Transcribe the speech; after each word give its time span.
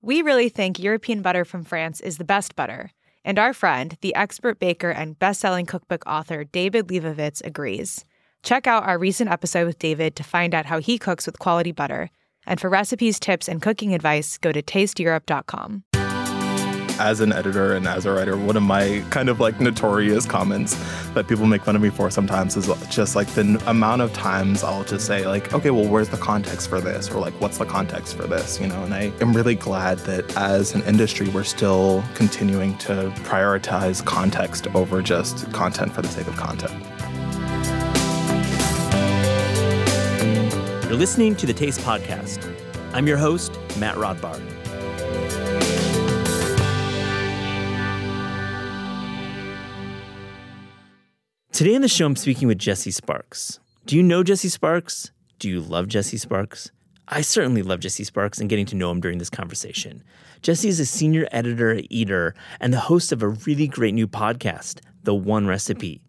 We 0.00 0.22
really 0.22 0.48
think 0.48 0.78
European 0.78 1.22
butter 1.22 1.44
from 1.44 1.64
France 1.64 2.00
is 2.00 2.18
the 2.18 2.24
best 2.24 2.54
butter, 2.54 2.92
and 3.24 3.36
our 3.36 3.52
friend, 3.52 3.96
the 4.00 4.14
expert 4.14 4.60
baker 4.60 4.90
and 4.90 5.18
best-selling 5.18 5.66
cookbook 5.66 6.04
author 6.06 6.44
David 6.44 6.86
Lebovitz 6.86 7.44
agrees. 7.44 8.04
Check 8.44 8.68
out 8.68 8.84
our 8.84 8.96
recent 8.96 9.28
episode 9.28 9.66
with 9.66 9.80
David 9.80 10.14
to 10.14 10.22
find 10.22 10.54
out 10.54 10.66
how 10.66 10.78
he 10.78 10.98
cooks 10.98 11.26
with 11.26 11.40
quality 11.40 11.72
butter. 11.72 12.10
And 12.46 12.60
for 12.60 12.70
recipes, 12.70 13.18
tips, 13.18 13.48
and 13.48 13.60
cooking 13.60 13.92
advice, 13.92 14.38
go 14.38 14.52
to 14.52 14.62
tasteeurope.com 14.62 15.82
as 16.98 17.20
an 17.20 17.32
editor 17.32 17.74
and 17.74 17.86
as 17.86 18.06
a 18.06 18.12
writer, 18.12 18.36
one 18.36 18.56
of 18.56 18.62
my 18.62 19.04
kind 19.10 19.28
of 19.28 19.40
like 19.40 19.60
notorious 19.60 20.26
comments 20.26 20.74
that 21.14 21.26
people 21.28 21.46
make 21.46 21.62
fun 21.62 21.76
of 21.76 21.82
me 21.82 21.90
for 21.90 22.10
sometimes 22.10 22.56
is 22.56 22.68
just 22.88 23.16
like 23.16 23.28
the 23.28 23.62
amount 23.66 24.02
of 24.02 24.12
times 24.12 24.62
I'll 24.64 24.84
just 24.84 25.06
say 25.06 25.26
like, 25.26 25.52
okay, 25.54 25.70
well, 25.70 25.86
where's 25.88 26.08
the 26.08 26.16
context 26.16 26.68
for 26.68 26.80
this? 26.80 27.10
Or 27.10 27.20
like, 27.20 27.34
what's 27.40 27.58
the 27.58 27.64
context 27.64 28.16
for 28.16 28.26
this? 28.26 28.60
You 28.60 28.68
know, 28.68 28.82
and 28.84 28.94
I 28.94 29.12
am 29.20 29.32
really 29.32 29.54
glad 29.54 29.98
that 30.00 30.36
as 30.36 30.74
an 30.74 30.82
industry, 30.82 31.28
we're 31.28 31.44
still 31.44 32.04
continuing 32.14 32.76
to 32.78 33.12
prioritize 33.24 34.04
context 34.04 34.66
over 34.74 35.02
just 35.02 35.50
content 35.52 35.92
for 35.92 36.02
the 36.02 36.08
sake 36.08 36.26
of 36.26 36.36
content. 36.36 36.74
You're 40.84 40.96
listening 40.96 41.36
to 41.36 41.46
the 41.46 41.52
Taste 41.52 41.80
Podcast. 41.80 42.54
I'm 42.94 43.06
your 43.06 43.18
host, 43.18 43.52
Matt 43.78 43.96
Rodbard. 43.96 44.57
Today 51.58 51.74
on 51.74 51.80
the 51.80 51.88
show, 51.88 52.06
I'm 52.06 52.14
speaking 52.14 52.46
with 52.46 52.60
Jesse 52.60 52.92
Sparks. 52.92 53.58
Do 53.84 53.96
you 53.96 54.02
know 54.04 54.22
Jesse 54.22 54.48
Sparks? 54.48 55.10
Do 55.40 55.48
you 55.48 55.60
love 55.60 55.88
Jesse 55.88 56.16
Sparks? 56.16 56.70
I 57.08 57.20
certainly 57.20 57.62
love 57.62 57.80
Jesse 57.80 58.04
Sparks 58.04 58.38
and 58.38 58.48
getting 58.48 58.66
to 58.66 58.76
know 58.76 58.92
him 58.92 59.00
during 59.00 59.18
this 59.18 59.28
conversation. 59.28 60.04
Jesse 60.40 60.68
is 60.68 60.78
a 60.78 60.86
senior 60.86 61.26
editor 61.32 61.72
at 61.72 61.86
Eater 61.90 62.36
and 62.60 62.72
the 62.72 62.78
host 62.78 63.10
of 63.10 63.24
a 63.24 63.28
really 63.30 63.66
great 63.66 63.92
new 63.92 64.06
podcast, 64.06 64.82
The 65.02 65.16
One 65.16 65.48
Recipe. 65.48 66.00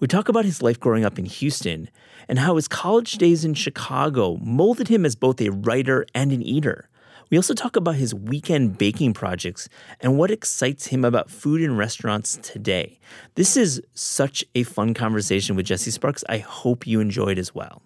We 0.00 0.08
talk 0.08 0.30
about 0.30 0.46
his 0.46 0.62
life 0.62 0.80
growing 0.80 1.04
up 1.04 1.18
in 1.18 1.26
Houston 1.26 1.90
and 2.26 2.38
how 2.38 2.56
his 2.56 2.66
college 2.66 3.18
days 3.18 3.44
in 3.44 3.52
Chicago 3.52 4.38
molded 4.40 4.88
him 4.88 5.04
as 5.04 5.14
both 5.14 5.42
a 5.42 5.50
writer 5.50 6.06
and 6.14 6.32
an 6.32 6.40
eater. 6.40 6.88
We 7.28 7.36
also 7.36 7.54
talk 7.54 7.74
about 7.74 7.96
his 7.96 8.14
weekend 8.14 8.78
baking 8.78 9.14
projects 9.14 9.68
and 10.00 10.16
what 10.16 10.30
excites 10.30 10.86
him 10.86 11.04
about 11.04 11.28
food 11.28 11.60
and 11.60 11.76
restaurants 11.76 12.38
today. 12.40 13.00
This 13.34 13.56
is 13.56 13.82
such 13.94 14.44
a 14.54 14.62
fun 14.62 14.94
conversation 14.94 15.56
with 15.56 15.66
Jesse 15.66 15.90
Sparks. 15.90 16.22
I 16.28 16.38
hope 16.38 16.86
you 16.86 17.00
enjoyed 17.00 17.38
as 17.38 17.52
well. 17.52 17.82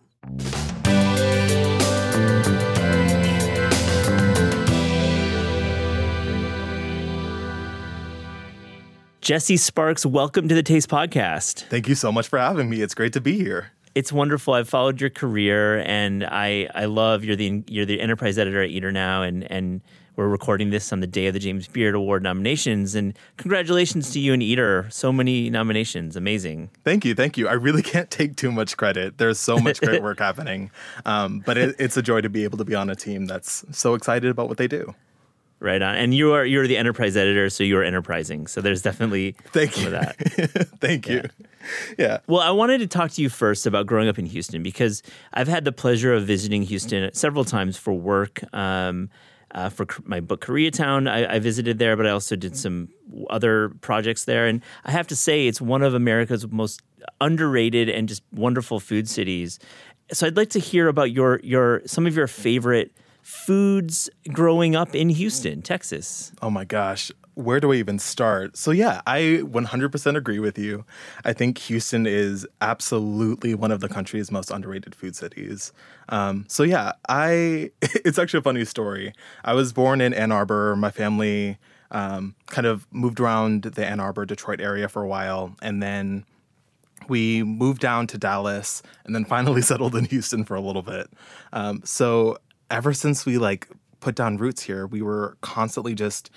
Jesse 9.23 9.57
Sparks, 9.57 10.05
welcome 10.05 10.49
to 10.49 10.55
the 10.55 10.63
Taste 10.63 10.91
Podcast. 10.91 11.63
Thank 11.69 11.89
you 11.89 11.95
so 11.95 12.11
much 12.11 12.29
for 12.29 12.39
having 12.39 12.69
me. 12.69 12.83
It's 12.83 12.95
great 12.95 13.13
to 13.15 13.21
be 13.21 13.39
here 13.39 13.71
it's 13.95 14.13
wonderful. 14.13 14.55
I've 14.55 14.69
followed 14.69 15.01
your 15.01 15.11
career, 15.11 15.81
and 15.81 16.25
I 16.25 16.69
I 16.75 16.85
love 16.87 17.25
you're 17.25 17.37
the 17.37 17.63
you're 17.67 17.87
the 17.87 18.01
enterprise 18.01 18.39
editor 18.39 18.63
at 18.63 18.71
Eater 18.71 18.93
now, 18.93 19.23
and 19.23 19.51
and 19.51 19.81
we're 20.17 20.29
recording 20.29 20.69
this 20.69 20.93
on 20.93 21.01
the 21.01 21.07
day 21.07 21.29
of 21.29 21.33
the 21.33 21.39
James 21.39 21.67
Beard 21.67 21.95
Award 21.95 22.23
nominations. 22.23 22.95
And 22.95 23.19
congratulations 23.39 24.11
to 24.13 24.21
you 24.21 24.35
and 24.35 24.43
Eater. 24.43 24.87
So 24.91 25.13
many 25.13 25.49
nominations. 25.49 26.15
Amazing. 26.15 26.69
Thank 26.85 27.07
you. 27.07 27.15
Thank 27.15 27.39
you. 27.39 27.49
I 27.49 27.55
really 27.55 27.83
can't 27.95 28.11
take 28.11 28.37
too 28.37 28.53
much 28.53 28.77
credit. 28.77 29.17
There's 29.17 29.39
so 29.39 29.59
much 29.59 29.81
great 29.81 30.03
work 30.03 30.19
happening. 30.19 30.71
Um, 31.07 31.43
but 31.47 31.57
it, 31.57 31.77
it's 31.79 31.97
a 31.97 32.03
joy 32.03 32.21
to 32.21 32.29
be 32.29 32.45
able 32.45 32.59
to 32.59 32.67
be 32.67 32.75
on 32.75 32.91
a 32.91 32.95
team 32.95 33.25
that's 33.25 33.65
so 33.71 33.95
excited 33.95 34.31
about 34.31 34.49
what 34.49 34.59
they 34.59 34.69
do. 34.69 34.95
Right 35.63 35.83
on. 35.83 35.95
And 35.95 36.15
you 36.15 36.33
are 36.33 36.45
you're 36.45 36.67
the 36.67 36.79
enterprise 36.79 37.19
editor, 37.19 37.51
so 37.51 37.63
you 37.65 37.77
are 37.77 37.85
enterprising. 37.85 38.47
So 38.47 38.63
there's 38.63 38.81
definitely 38.81 39.33
Thank 39.53 39.73
some 39.73 39.83
you. 39.83 39.87
of 39.89 39.93
that. 39.93 40.69
Thank 40.81 41.07
you. 41.07 41.23
Yeah. 41.99 42.19
Well, 42.27 42.41
I 42.41 42.51
wanted 42.51 42.79
to 42.79 42.87
talk 42.87 43.11
to 43.13 43.23
you 43.23 43.29
first 43.29 43.67
about 43.67 43.87
growing 43.87 44.09
up 44.09 44.19
in 44.19 44.25
Houston 44.25 44.63
because 44.63 45.03
I've 45.35 45.49
had 45.49 45.67
the 45.67 45.73
pleasure 45.73 46.15
of 46.15 46.27
visiting 46.27 46.63
Houston 46.63 47.13
several 47.13 47.45
times 47.45 47.77
for 47.77 47.93
work. 47.93 48.41
Um, 48.55 49.11
uh, 49.53 49.69
for 49.69 49.87
my 50.05 50.21
book 50.21 50.45
Koreatown, 50.45 51.11
I, 51.11 51.35
I 51.35 51.39
visited 51.41 51.79
there, 51.79 51.97
but 51.97 52.07
I 52.07 52.11
also 52.11 52.37
did 52.37 52.57
some 52.57 52.89
other 53.29 53.71
projects 53.81 54.25
there. 54.25 54.47
And 54.47 54.63
I 54.85 54.93
have 54.93 55.09
to 55.09 55.17
say, 55.17 55.47
it's 55.49 55.61
one 55.61 55.83
of 55.83 55.93
America's 55.93 56.47
most 56.49 56.81
underrated 57.21 57.89
and 57.89 58.09
just 58.09 58.23
wonderful 58.33 58.79
food 58.81 59.09
cities. 59.09 59.59
So 60.13 60.27
I'd 60.27 60.37
like 60.37 60.51
to 60.51 60.61
hear 60.61 60.89
about 60.89 61.11
your 61.11 61.41
your 61.43 61.83
some 61.87 62.07
of 62.07 62.17
your 62.17 62.27
favorite 62.29 62.93
foods 63.23 64.11
growing 64.33 64.77
up 64.77 64.95
in 64.95 65.09
Houston, 65.09 65.63
Texas. 65.63 66.33
Oh 66.43 66.51
my 66.51 66.65
gosh. 66.65 67.11
Where 67.35 67.61
do 67.61 67.73
I 67.73 67.77
even 67.77 67.99
start? 67.99 68.57
So, 68.57 68.71
yeah, 68.71 69.01
I 69.07 69.41
100% 69.45 70.17
agree 70.17 70.41
with 70.41 70.59
you. 70.59 70.85
I 71.25 71.33
think 71.33 71.59
Houston 71.59 72.07
is 72.07 72.47
absolutely 72.61 73.55
one 73.55 73.71
of 73.71 73.81
the 73.81 73.89
country's 73.89 74.31
most 74.31 74.51
underrated 74.51 74.95
food 74.95 75.17
cities. 75.17 75.73
Um, 76.09 76.45
so, 76.49 76.65
yeah, 76.65 76.93
I, 77.09 77.71
it's 77.81 78.19
actually 78.19 78.41
a 78.41 78.43
funny 78.43 78.65
story. 78.65 79.15
I 79.45 79.55
was 79.55 79.73
born 79.73 80.01
in 80.01 80.13
Ann 80.13 80.33
Arbor. 80.33 80.77
My 80.77 80.91
family 80.91 81.59
um, 81.93 82.35
kind 82.49 82.67
of 82.67 82.87
moved 82.93 83.21
around 83.21 83.63
the 83.63 83.87
Ann 83.87 84.01
Arbor, 84.01 84.27
Detroit 84.27 84.61
area 84.61 84.89
for 84.89 85.03
a 85.03 85.09
while. 85.09 85.55
And 85.63 85.83
then 85.83 86.27
we 87.09 87.43
moved 87.43 87.81
down 87.81 88.07
to 88.09 88.19
Dallas 88.19 88.83
and 89.05 89.15
then 89.15 89.25
finally 89.25 89.63
settled 89.71 89.95
in 89.95 90.05
Houston 90.07 90.45
for 90.45 90.55
a 90.55 90.61
little 90.61 90.83
bit. 90.83 91.11
Um, 91.53 91.81
so 91.85 92.39
ever 92.71 92.93
since 92.93 93.27
we 93.27 93.39
like 93.39 93.69
put 94.01 94.15
down 94.15 94.37
roots 94.37 94.63
here, 94.63 94.87
we 94.87 95.03
were 95.03 95.37
constantly 95.41 95.95
just 95.95 96.31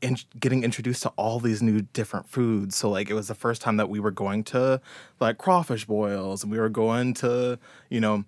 in, 0.00 0.16
getting 0.38 0.64
introduced 0.64 1.02
to 1.04 1.08
all 1.10 1.40
these 1.40 1.62
new 1.62 1.82
different 1.92 2.28
foods. 2.28 2.76
So 2.76 2.90
like 2.90 3.10
it 3.10 3.14
was 3.14 3.28
the 3.28 3.34
first 3.34 3.62
time 3.62 3.76
that 3.76 3.88
we 3.88 4.00
were 4.00 4.10
going 4.10 4.44
to 4.44 4.80
like 5.20 5.38
crawfish 5.38 5.84
boils 5.84 6.42
and 6.42 6.52
we 6.52 6.58
were 6.58 6.68
going 6.68 7.14
to, 7.14 7.58
you 7.88 8.00
know, 8.00 8.24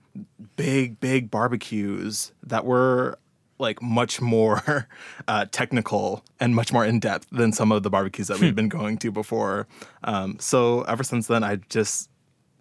big 0.56 1.00
big 1.00 1.30
barbecues 1.30 2.32
that 2.42 2.64
were 2.64 3.18
like 3.58 3.82
much 3.82 4.20
more 4.20 4.88
uh, 5.28 5.46
technical 5.50 6.24
and 6.38 6.54
much 6.54 6.72
more 6.72 6.84
in 6.84 6.98
depth 6.98 7.26
than 7.30 7.52
some 7.52 7.72
of 7.72 7.82
the 7.82 7.90
barbecues 7.90 8.28
that 8.28 8.40
we'd 8.40 8.54
been 8.54 8.68
going 8.70 8.96
to 8.98 9.12
before. 9.12 9.66
Um, 10.04 10.38
so 10.40 10.82
ever 10.82 11.02
since 11.02 11.26
then, 11.26 11.44
I 11.44 11.56
just 11.68 12.08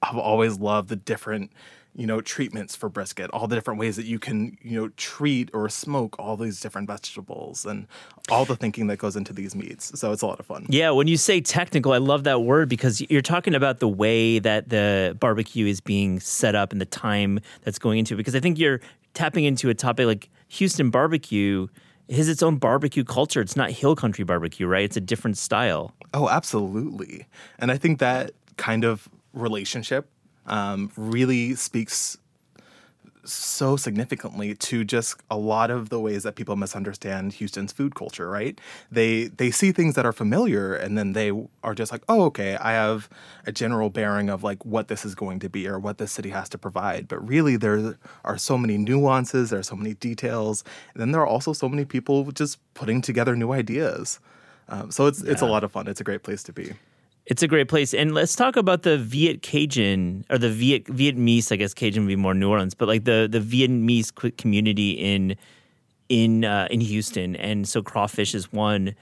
I've 0.01 0.17
always 0.17 0.59
loved 0.59 0.89
the 0.89 0.95
different 0.95 1.51
you 1.99 2.07
know, 2.07 2.21
treatments 2.21 2.77
for 2.77 2.87
brisket, 2.87 3.29
all 3.31 3.45
the 3.45 3.55
different 3.55 3.77
ways 3.77 3.97
that 3.97 4.05
you 4.05 4.19
can, 4.19 4.57
you 4.61 4.79
know, 4.79 4.87
treat 4.95 5.49
or 5.53 5.67
smoke 5.67 6.15
all 6.17 6.37
these 6.37 6.61
different 6.61 6.87
vegetables 6.87 7.65
and 7.65 7.87
all 8.31 8.45
the 8.45 8.55
thinking 8.55 8.87
that 8.87 8.95
goes 8.95 9.17
into 9.17 9.33
these 9.33 9.53
meats. 9.53 9.99
So 9.99 10.13
it's 10.13 10.21
a 10.21 10.27
lot 10.27 10.39
of 10.39 10.45
fun. 10.45 10.65
Yeah, 10.69 10.91
when 10.91 11.09
you 11.09 11.17
say 11.17 11.41
technical, 11.41 11.91
I 11.91 11.97
love 11.97 12.23
that 12.23 12.43
word 12.43 12.69
because 12.69 13.01
you're 13.09 13.21
talking 13.21 13.53
about 13.53 13.79
the 13.79 13.89
way 13.89 14.39
that 14.39 14.69
the 14.69 15.17
barbecue 15.19 15.65
is 15.65 15.81
being 15.81 16.21
set 16.21 16.55
up 16.55 16.71
and 16.71 16.79
the 16.79 16.85
time 16.85 17.41
that's 17.63 17.77
going 17.77 17.99
into 17.99 18.13
it. 18.13 18.17
Because 18.17 18.33
I 18.33 18.39
think 18.39 18.57
you're 18.57 18.79
tapping 19.13 19.43
into 19.43 19.69
a 19.69 19.73
topic 19.73 20.05
like 20.05 20.29
Houston 20.47 20.91
barbecue 20.91 21.67
has 22.09 22.29
its 22.29 22.41
own 22.41 22.55
barbecue 22.55 23.03
culture. 23.03 23.41
It's 23.41 23.57
not 23.57 23.71
hill 23.71 23.97
country 23.97 24.23
barbecue, 24.23 24.67
right? 24.67 24.85
It's 24.85 24.95
a 24.95 25.01
different 25.01 25.37
style. 25.37 25.93
Oh, 26.13 26.29
absolutely. 26.29 27.27
And 27.59 27.73
I 27.73 27.77
think 27.77 27.99
that 27.99 28.31
kind 28.55 28.85
of 28.85 29.09
relationship 29.33 30.09
um, 30.49 30.91
really 30.97 31.55
speaks 31.55 32.17
so 33.25 33.75
significantly 33.75 34.55
to 34.55 34.83
just 34.83 35.17
a 35.29 35.37
lot 35.37 35.69
of 35.69 35.89
the 35.89 35.99
ways 35.99 36.23
that 36.23 36.35
people 36.35 36.55
misunderstand 36.55 37.33
Houston's 37.33 37.71
food 37.71 37.95
culture, 37.95 38.29
right? 38.29 38.59
They 38.91 39.25
they 39.25 39.51
see 39.51 39.71
things 39.71 39.95
that 39.95 40.05
are 40.05 40.13
familiar 40.13 40.73
and 40.73 40.97
then 40.97 41.13
they 41.13 41.31
are 41.63 41.75
just 41.75 41.91
like, 41.91 42.03
"Oh, 42.09 42.23
okay, 42.25 42.55
I 42.55 42.71
have 42.71 43.09
a 43.45 43.51
general 43.51 43.89
bearing 43.89 44.29
of 44.29 44.43
like 44.43 44.65
what 44.65 44.87
this 44.87 45.05
is 45.05 45.15
going 45.15 45.39
to 45.39 45.49
be 45.49 45.67
or 45.67 45.77
what 45.79 45.97
this 45.97 46.11
city 46.11 46.29
has 46.29 46.49
to 46.49 46.57
provide." 46.57 47.07
But 47.07 47.25
really 47.27 47.55
there 47.57 47.97
are 48.23 48.37
so 48.37 48.57
many 48.57 48.77
nuances, 48.77 49.49
there 49.49 49.59
are 49.59 49.63
so 49.63 49.75
many 49.75 49.93
details, 49.93 50.63
and 50.93 51.01
then 51.01 51.11
there 51.11 51.21
are 51.21 51.27
also 51.27 51.53
so 51.53 51.69
many 51.69 51.85
people 51.85 52.31
just 52.31 52.57
putting 52.73 53.01
together 53.01 53.35
new 53.35 53.51
ideas. 53.51 54.19
Um, 54.69 54.91
so 54.91 55.07
it's 55.07 55.23
yeah. 55.23 55.31
it's 55.31 55.41
a 55.41 55.47
lot 55.47 55.63
of 55.63 55.71
fun. 55.71 55.87
It's 55.87 56.01
a 56.01 56.03
great 56.05 56.23
place 56.23 56.43
to 56.43 56.53
be. 56.53 56.73
It's 57.29 57.43
a 57.43 57.47
great 57.47 57.67
place. 57.67 57.93
And 57.93 58.15
let's 58.15 58.35
talk 58.35 58.55
about 58.55 58.81
the 58.81 58.97
Viet 58.97 59.43
Cajun 59.43 60.25
or 60.31 60.39
the 60.39 60.49
Viet 60.49 60.85
Vietnamese, 60.85 61.51
I 61.51 61.57
guess 61.57 61.75
Cajun 61.75 62.03
would 62.03 62.07
be 62.07 62.15
more 62.15 62.33
New 62.33 62.49
Orleans, 62.49 62.73
but 62.73 62.87
like 62.87 63.03
the 63.03 63.27
the 63.31 63.39
Vietnamese 63.39 64.35
community 64.37 64.91
in 64.93 65.35
in 66.09 66.43
uh, 66.43 66.67
in 66.71 66.81
Houston. 66.81 67.35
And 67.35 67.69
so 67.69 67.83
crawfish 67.83 68.33
is 68.33 68.51
one. 68.51 68.95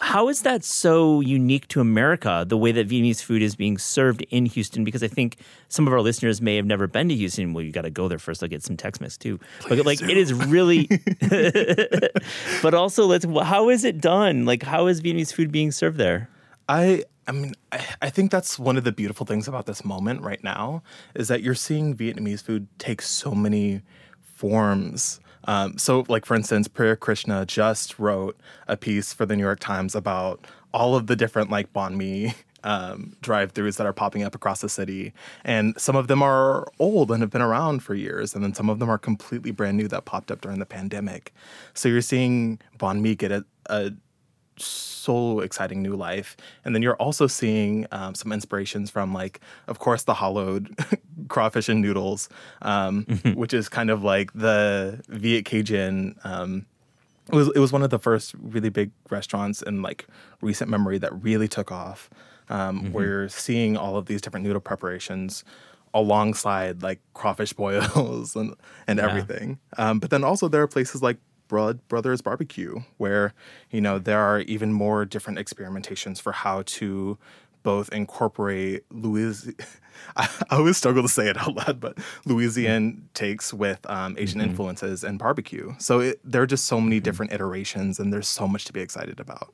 How 0.00 0.28
is 0.28 0.42
that 0.42 0.64
so 0.64 1.20
unique 1.20 1.68
to 1.68 1.80
America, 1.80 2.44
the 2.46 2.58
way 2.58 2.72
that 2.72 2.88
Vietnamese 2.88 3.22
food 3.22 3.40
is 3.40 3.54
being 3.56 3.78
served 3.78 4.20
in 4.30 4.46
Houston? 4.46 4.84
Because 4.84 5.02
I 5.02 5.08
think 5.08 5.36
some 5.68 5.86
of 5.86 5.92
our 5.94 6.00
listeners 6.00 6.42
may 6.42 6.56
have 6.56 6.66
never 6.66 6.86
been 6.88 7.08
to 7.08 7.14
Houston. 7.14 7.54
Well, 7.54 7.64
you 7.64 7.72
got 7.72 7.82
to 7.82 7.90
go 7.90 8.08
there 8.08 8.18
first. 8.18 8.42
I'll 8.42 8.48
get 8.48 8.64
some 8.64 8.76
Tex 8.76 9.00
Mex 9.00 9.16
too. 9.16 9.38
Please 9.60 9.78
but 9.78 9.86
like, 9.86 9.98
do. 10.00 10.08
it 10.08 10.16
is 10.18 10.34
really, 10.34 10.88
but 12.62 12.74
also, 12.74 13.06
let's, 13.06 13.24
how 13.24 13.70
is 13.70 13.84
it 13.84 14.00
done? 14.00 14.44
Like, 14.44 14.64
how 14.64 14.88
is 14.88 15.00
Vietnamese 15.00 15.32
food 15.32 15.52
being 15.52 15.70
served 15.70 15.98
there? 15.98 16.28
I 16.68 17.04
I 17.26 17.32
mean, 17.32 17.54
I, 17.70 17.86
I, 18.02 18.10
think 18.10 18.32
that's 18.32 18.58
one 18.58 18.76
of 18.76 18.82
the 18.82 18.90
beautiful 18.90 19.24
things 19.24 19.46
about 19.46 19.66
this 19.66 19.84
moment 19.84 20.22
right 20.22 20.42
now 20.42 20.82
is 21.14 21.28
that 21.28 21.40
you're 21.40 21.54
seeing 21.54 21.96
Vietnamese 21.96 22.42
food 22.42 22.66
take 22.78 23.00
so 23.00 23.32
many 23.32 23.82
forms. 24.20 25.20
Um, 25.44 25.78
so, 25.78 26.04
like 26.08 26.26
for 26.26 26.34
instance, 26.34 26.66
Priya 26.66 26.96
Krishna 26.96 27.46
just 27.46 27.98
wrote 27.98 28.36
a 28.66 28.76
piece 28.76 29.12
for 29.12 29.24
the 29.24 29.36
New 29.36 29.42
York 29.42 29.60
Times 29.60 29.94
about 29.94 30.46
all 30.74 30.96
of 30.96 31.06
the 31.06 31.14
different 31.14 31.50
like 31.50 31.72
banh 31.72 31.96
mi 31.96 32.34
um, 32.64 33.16
drive-throughs 33.20 33.76
that 33.76 33.86
are 33.86 33.92
popping 33.92 34.22
up 34.22 34.34
across 34.34 34.60
the 34.60 34.68
city, 34.68 35.12
and 35.44 35.80
some 35.80 35.96
of 35.96 36.08
them 36.08 36.22
are 36.22 36.66
old 36.78 37.10
and 37.10 37.20
have 37.20 37.30
been 37.30 37.42
around 37.42 37.82
for 37.82 37.94
years, 37.94 38.34
and 38.34 38.42
then 38.42 38.54
some 38.54 38.68
of 38.68 38.78
them 38.78 38.88
are 38.88 38.98
completely 38.98 39.50
brand 39.50 39.76
new 39.76 39.88
that 39.88 40.04
popped 40.04 40.30
up 40.30 40.40
during 40.40 40.58
the 40.58 40.66
pandemic. 40.66 41.32
So 41.74 41.88
you're 41.88 42.00
seeing 42.00 42.60
banh 42.78 43.00
mi 43.00 43.14
get 43.14 43.32
a, 43.32 43.44
a 43.66 43.92
so 44.56 45.40
exciting 45.40 45.82
new 45.82 45.96
life. 45.96 46.36
And 46.64 46.74
then 46.74 46.82
you're 46.82 46.96
also 46.96 47.26
seeing 47.26 47.86
um, 47.92 48.14
some 48.14 48.32
inspirations 48.32 48.90
from, 48.90 49.12
like, 49.12 49.40
of 49.66 49.78
course, 49.78 50.04
the 50.04 50.14
hollowed 50.14 50.74
crawfish 51.28 51.68
and 51.68 51.80
noodles, 51.80 52.28
um, 52.62 53.04
mm-hmm. 53.04 53.32
which 53.32 53.54
is 53.54 53.68
kind 53.68 53.90
of 53.90 54.02
like 54.02 54.32
the 54.32 55.02
Viet 55.08 55.44
Cajun. 55.44 56.16
Um, 56.24 56.66
it 57.28 57.36
was 57.36 57.48
it 57.54 57.58
was 57.58 57.72
one 57.72 57.82
of 57.82 57.90
the 57.90 57.98
first 57.98 58.34
really 58.38 58.68
big 58.68 58.90
restaurants 59.10 59.62
in 59.62 59.80
like 59.80 60.06
recent 60.40 60.70
memory 60.70 60.98
that 60.98 61.12
really 61.22 61.48
took 61.48 61.70
off. 61.70 62.10
Um, 62.48 62.80
mm-hmm. 62.80 62.92
Where 62.92 63.06
you're 63.06 63.28
seeing 63.28 63.76
all 63.76 63.96
of 63.96 64.06
these 64.06 64.20
different 64.20 64.44
noodle 64.44 64.60
preparations 64.60 65.44
alongside 65.94 66.82
like 66.82 67.00
crawfish 67.14 67.52
boils 67.54 68.36
and 68.36 68.54
and 68.86 68.98
yeah. 68.98 69.08
everything. 69.08 69.58
Um, 69.78 70.00
but 70.00 70.10
then 70.10 70.24
also 70.24 70.48
there 70.48 70.62
are 70.62 70.68
places 70.68 71.02
like 71.02 71.18
Blood 71.52 71.86
Brothers 71.86 72.22
Barbecue, 72.22 72.80
where 72.96 73.34
you 73.70 73.82
know 73.82 73.98
there 73.98 74.20
are 74.20 74.40
even 74.40 74.72
more 74.72 75.04
different 75.04 75.38
experimentations 75.38 76.18
for 76.18 76.32
how 76.32 76.62
to 76.64 77.18
both 77.62 77.92
incorporate 77.92 78.84
Louis. 78.90 79.52
I, 80.16 80.28
always 80.50 80.78
struggle 80.78 81.02
to 81.02 81.10
say 81.10 81.28
it 81.28 81.36
out 81.36 81.54
loud, 81.54 81.78
but 81.78 81.98
Louisiana 82.24 82.94
takes 83.12 83.52
with 83.52 83.78
um, 83.90 84.16
Asian 84.18 84.40
mm-hmm. 84.40 84.48
influences 84.48 85.04
and 85.04 85.18
barbecue. 85.18 85.74
So 85.78 86.00
it, 86.00 86.20
there 86.24 86.40
are 86.40 86.46
just 86.46 86.64
so 86.64 86.80
many 86.80 86.96
mm-hmm. 86.96 87.04
different 87.04 87.32
iterations, 87.32 87.98
and 87.98 88.10
there's 88.10 88.28
so 88.28 88.48
much 88.48 88.64
to 88.64 88.72
be 88.72 88.80
excited 88.80 89.20
about. 89.20 89.52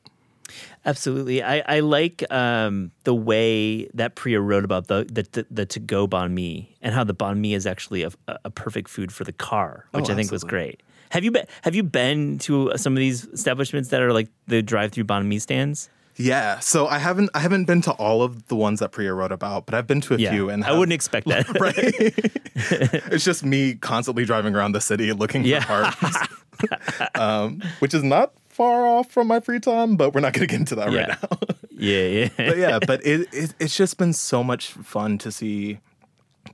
Absolutely, 0.87 1.43
I, 1.43 1.65
I 1.67 1.81
like 1.81 2.25
um, 2.33 2.93
the 3.03 3.15
way 3.15 3.87
that 3.95 4.15
Priya 4.15 4.41
wrote 4.41 4.65
about 4.65 4.87
the 4.87 5.05
the, 5.11 5.27
the, 5.33 5.47
the 5.51 5.67
to 5.67 5.81
go 5.81 6.07
banh 6.07 6.31
mi 6.31 6.77
and 6.81 6.95
how 6.95 7.03
the 7.03 7.15
banh 7.15 7.39
mi 7.39 7.55
is 7.55 7.67
actually 7.67 8.05
a, 8.05 8.13
a 8.45 8.51
perfect 8.51 8.89
food 8.89 9.11
for 9.11 9.25
the 9.25 9.33
car, 9.33 9.87
which 9.91 10.09
oh, 10.09 10.13
I 10.13 10.17
think 10.17 10.31
was 10.31 10.45
great. 10.45 10.81
Have 11.11 11.25
you 11.25 11.31
been 11.31 11.47
Have 11.63 11.75
you 11.75 11.83
been 11.83 12.39
to 12.41 12.73
some 12.77 12.95
of 12.95 12.99
these 12.99 13.25
establishments 13.27 13.89
that 13.91 14.01
are 14.01 14.13
like 14.13 14.29
the 14.47 14.63
drive-through 14.63 15.05
banh 15.05 15.27
mi 15.27 15.39
stands? 15.39 15.89
Yeah, 16.21 16.59
so 16.59 16.89
I 16.89 16.99
haven't 16.99 17.31
I 17.33 17.39
haven't 17.39 17.67
been 17.67 17.81
to 17.83 17.93
all 17.93 18.23
of 18.23 18.49
the 18.49 18.57
ones 18.57 18.81
that 18.81 18.91
Priya 18.91 19.15
wrote 19.15 19.31
about, 19.31 19.67
but 19.67 19.75
I've 19.77 19.87
been 19.87 20.01
to 20.03 20.15
a 20.15 20.19
yeah, 20.19 20.33
few, 20.33 20.51
and 20.51 20.65
have, 20.65 20.75
I 20.75 20.79
wouldn't 20.79 20.93
expect 20.93 21.29
that. 21.29 21.49
right? 21.61 21.77
it's 23.13 23.25
just 23.25 23.45
me 23.45 23.75
constantly 23.77 24.25
driving 24.25 24.57
around 24.57 24.73
the 24.73 24.81
city 24.81 25.13
looking 25.13 25.43
for 25.43 25.49
yeah. 25.49 25.65
parts, 25.65 26.29
um, 27.15 27.63
which 27.79 27.95
is 27.95 28.03
not 28.03 28.33
far 28.49 28.85
off 28.85 29.13
from 29.13 29.29
my 29.29 29.39
free 29.39 29.61
time, 29.61 29.97
but 29.97 30.13
we're 30.13 30.21
not 30.21 30.33
going 30.33 30.47
to 30.47 30.51
get 30.51 30.59
into 30.59 30.75
that 30.75 30.91
yeah. 30.91 30.99
right 30.99 31.09
now. 31.09 31.39
yeah, 31.71 32.07
yeah, 32.07 32.29
but 32.37 32.57
yeah, 32.59 32.79
but 32.85 33.07
it, 33.07 33.29
it 33.33 33.55
it's 33.61 33.77
just 33.77 33.97
been 33.97 34.13
so 34.13 34.43
much 34.43 34.73
fun 34.73 35.19
to 35.19 35.31
see 35.31 35.79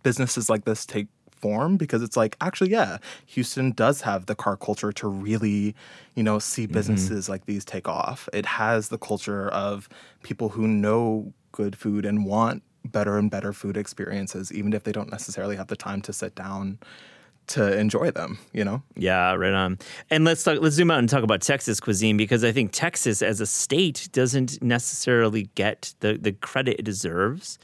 businesses 0.02 0.50
like 0.50 0.66
this 0.66 0.84
take 0.84 1.06
form 1.44 1.76
because 1.76 2.02
it's 2.02 2.16
like 2.16 2.38
actually 2.40 2.70
yeah 2.70 2.96
houston 3.26 3.70
does 3.72 4.00
have 4.00 4.24
the 4.24 4.34
car 4.34 4.56
culture 4.56 4.92
to 4.92 5.06
really 5.06 5.74
you 6.14 6.22
know 6.22 6.38
see 6.38 6.62
mm-hmm. 6.62 6.72
businesses 6.72 7.24
mm-hmm. 7.24 7.32
like 7.32 7.44
these 7.44 7.66
take 7.66 7.86
off 7.86 8.30
it 8.32 8.46
has 8.46 8.88
the 8.88 8.96
culture 8.96 9.50
of 9.50 9.86
people 10.22 10.48
who 10.48 10.66
know 10.66 11.34
good 11.52 11.76
food 11.76 12.06
and 12.06 12.24
want 12.24 12.62
better 12.86 13.18
and 13.18 13.30
better 13.30 13.52
food 13.52 13.76
experiences 13.76 14.50
even 14.54 14.72
if 14.72 14.84
they 14.84 14.92
don't 14.92 15.10
necessarily 15.10 15.54
have 15.54 15.66
the 15.66 15.76
time 15.76 16.00
to 16.00 16.14
sit 16.14 16.34
down 16.34 16.78
to 17.46 17.78
enjoy 17.78 18.10
them, 18.10 18.38
you 18.54 18.64
know? 18.64 18.82
Yeah, 18.96 19.34
right 19.34 19.52
on. 19.52 19.78
And 20.08 20.24
let's 20.24 20.42
talk, 20.42 20.60
let's 20.62 20.76
zoom 20.76 20.90
out 20.90 20.98
and 20.98 21.10
talk 21.10 21.22
about 21.22 21.42
Texas 21.42 21.78
cuisine 21.78 22.16
because 22.16 22.42
I 22.42 22.52
think 22.52 22.72
Texas 22.72 23.20
as 23.20 23.38
a 23.38 23.46
state 23.46 24.08
doesn't 24.12 24.62
necessarily 24.62 25.50
get 25.54 25.92
the 26.00 26.14
the 26.14 26.32
credit 26.32 26.76
it 26.78 26.84
deserves. 26.84 27.58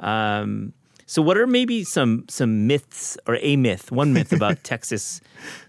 Um, 0.00 0.72
so, 1.08 1.22
what 1.22 1.38
are 1.38 1.46
maybe 1.46 1.84
some 1.84 2.24
some 2.28 2.66
myths 2.66 3.16
or 3.28 3.38
a 3.40 3.54
myth, 3.54 3.92
one 3.92 4.12
myth 4.12 4.32
about 4.32 4.64
Texas 4.64 5.20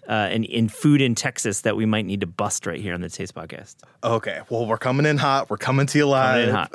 uh, 0.10 0.12
and 0.12 0.44
in 0.45 0.68
food 0.68 1.00
in 1.00 1.13
Texas 1.13 1.62
that 1.62 1.78
we 1.78 1.86
might 1.86 2.07
need 2.07 2.22
to 2.22 2.28
bust 2.28 2.66
right 2.66 2.81
here 2.81 2.95
on 2.95 3.01
the 3.01 3.10
Taste 3.10 3.36
Podcast? 3.36 3.75
Okay, 4.04 4.42
well, 4.50 4.66
we're 4.66 4.80
coming 4.80 5.06
in 5.06 5.18
hot. 5.18 5.51
We're 5.51 5.57
coming 5.57 5.86
to 5.86 5.98
you 5.98 6.07
live. 6.07 6.68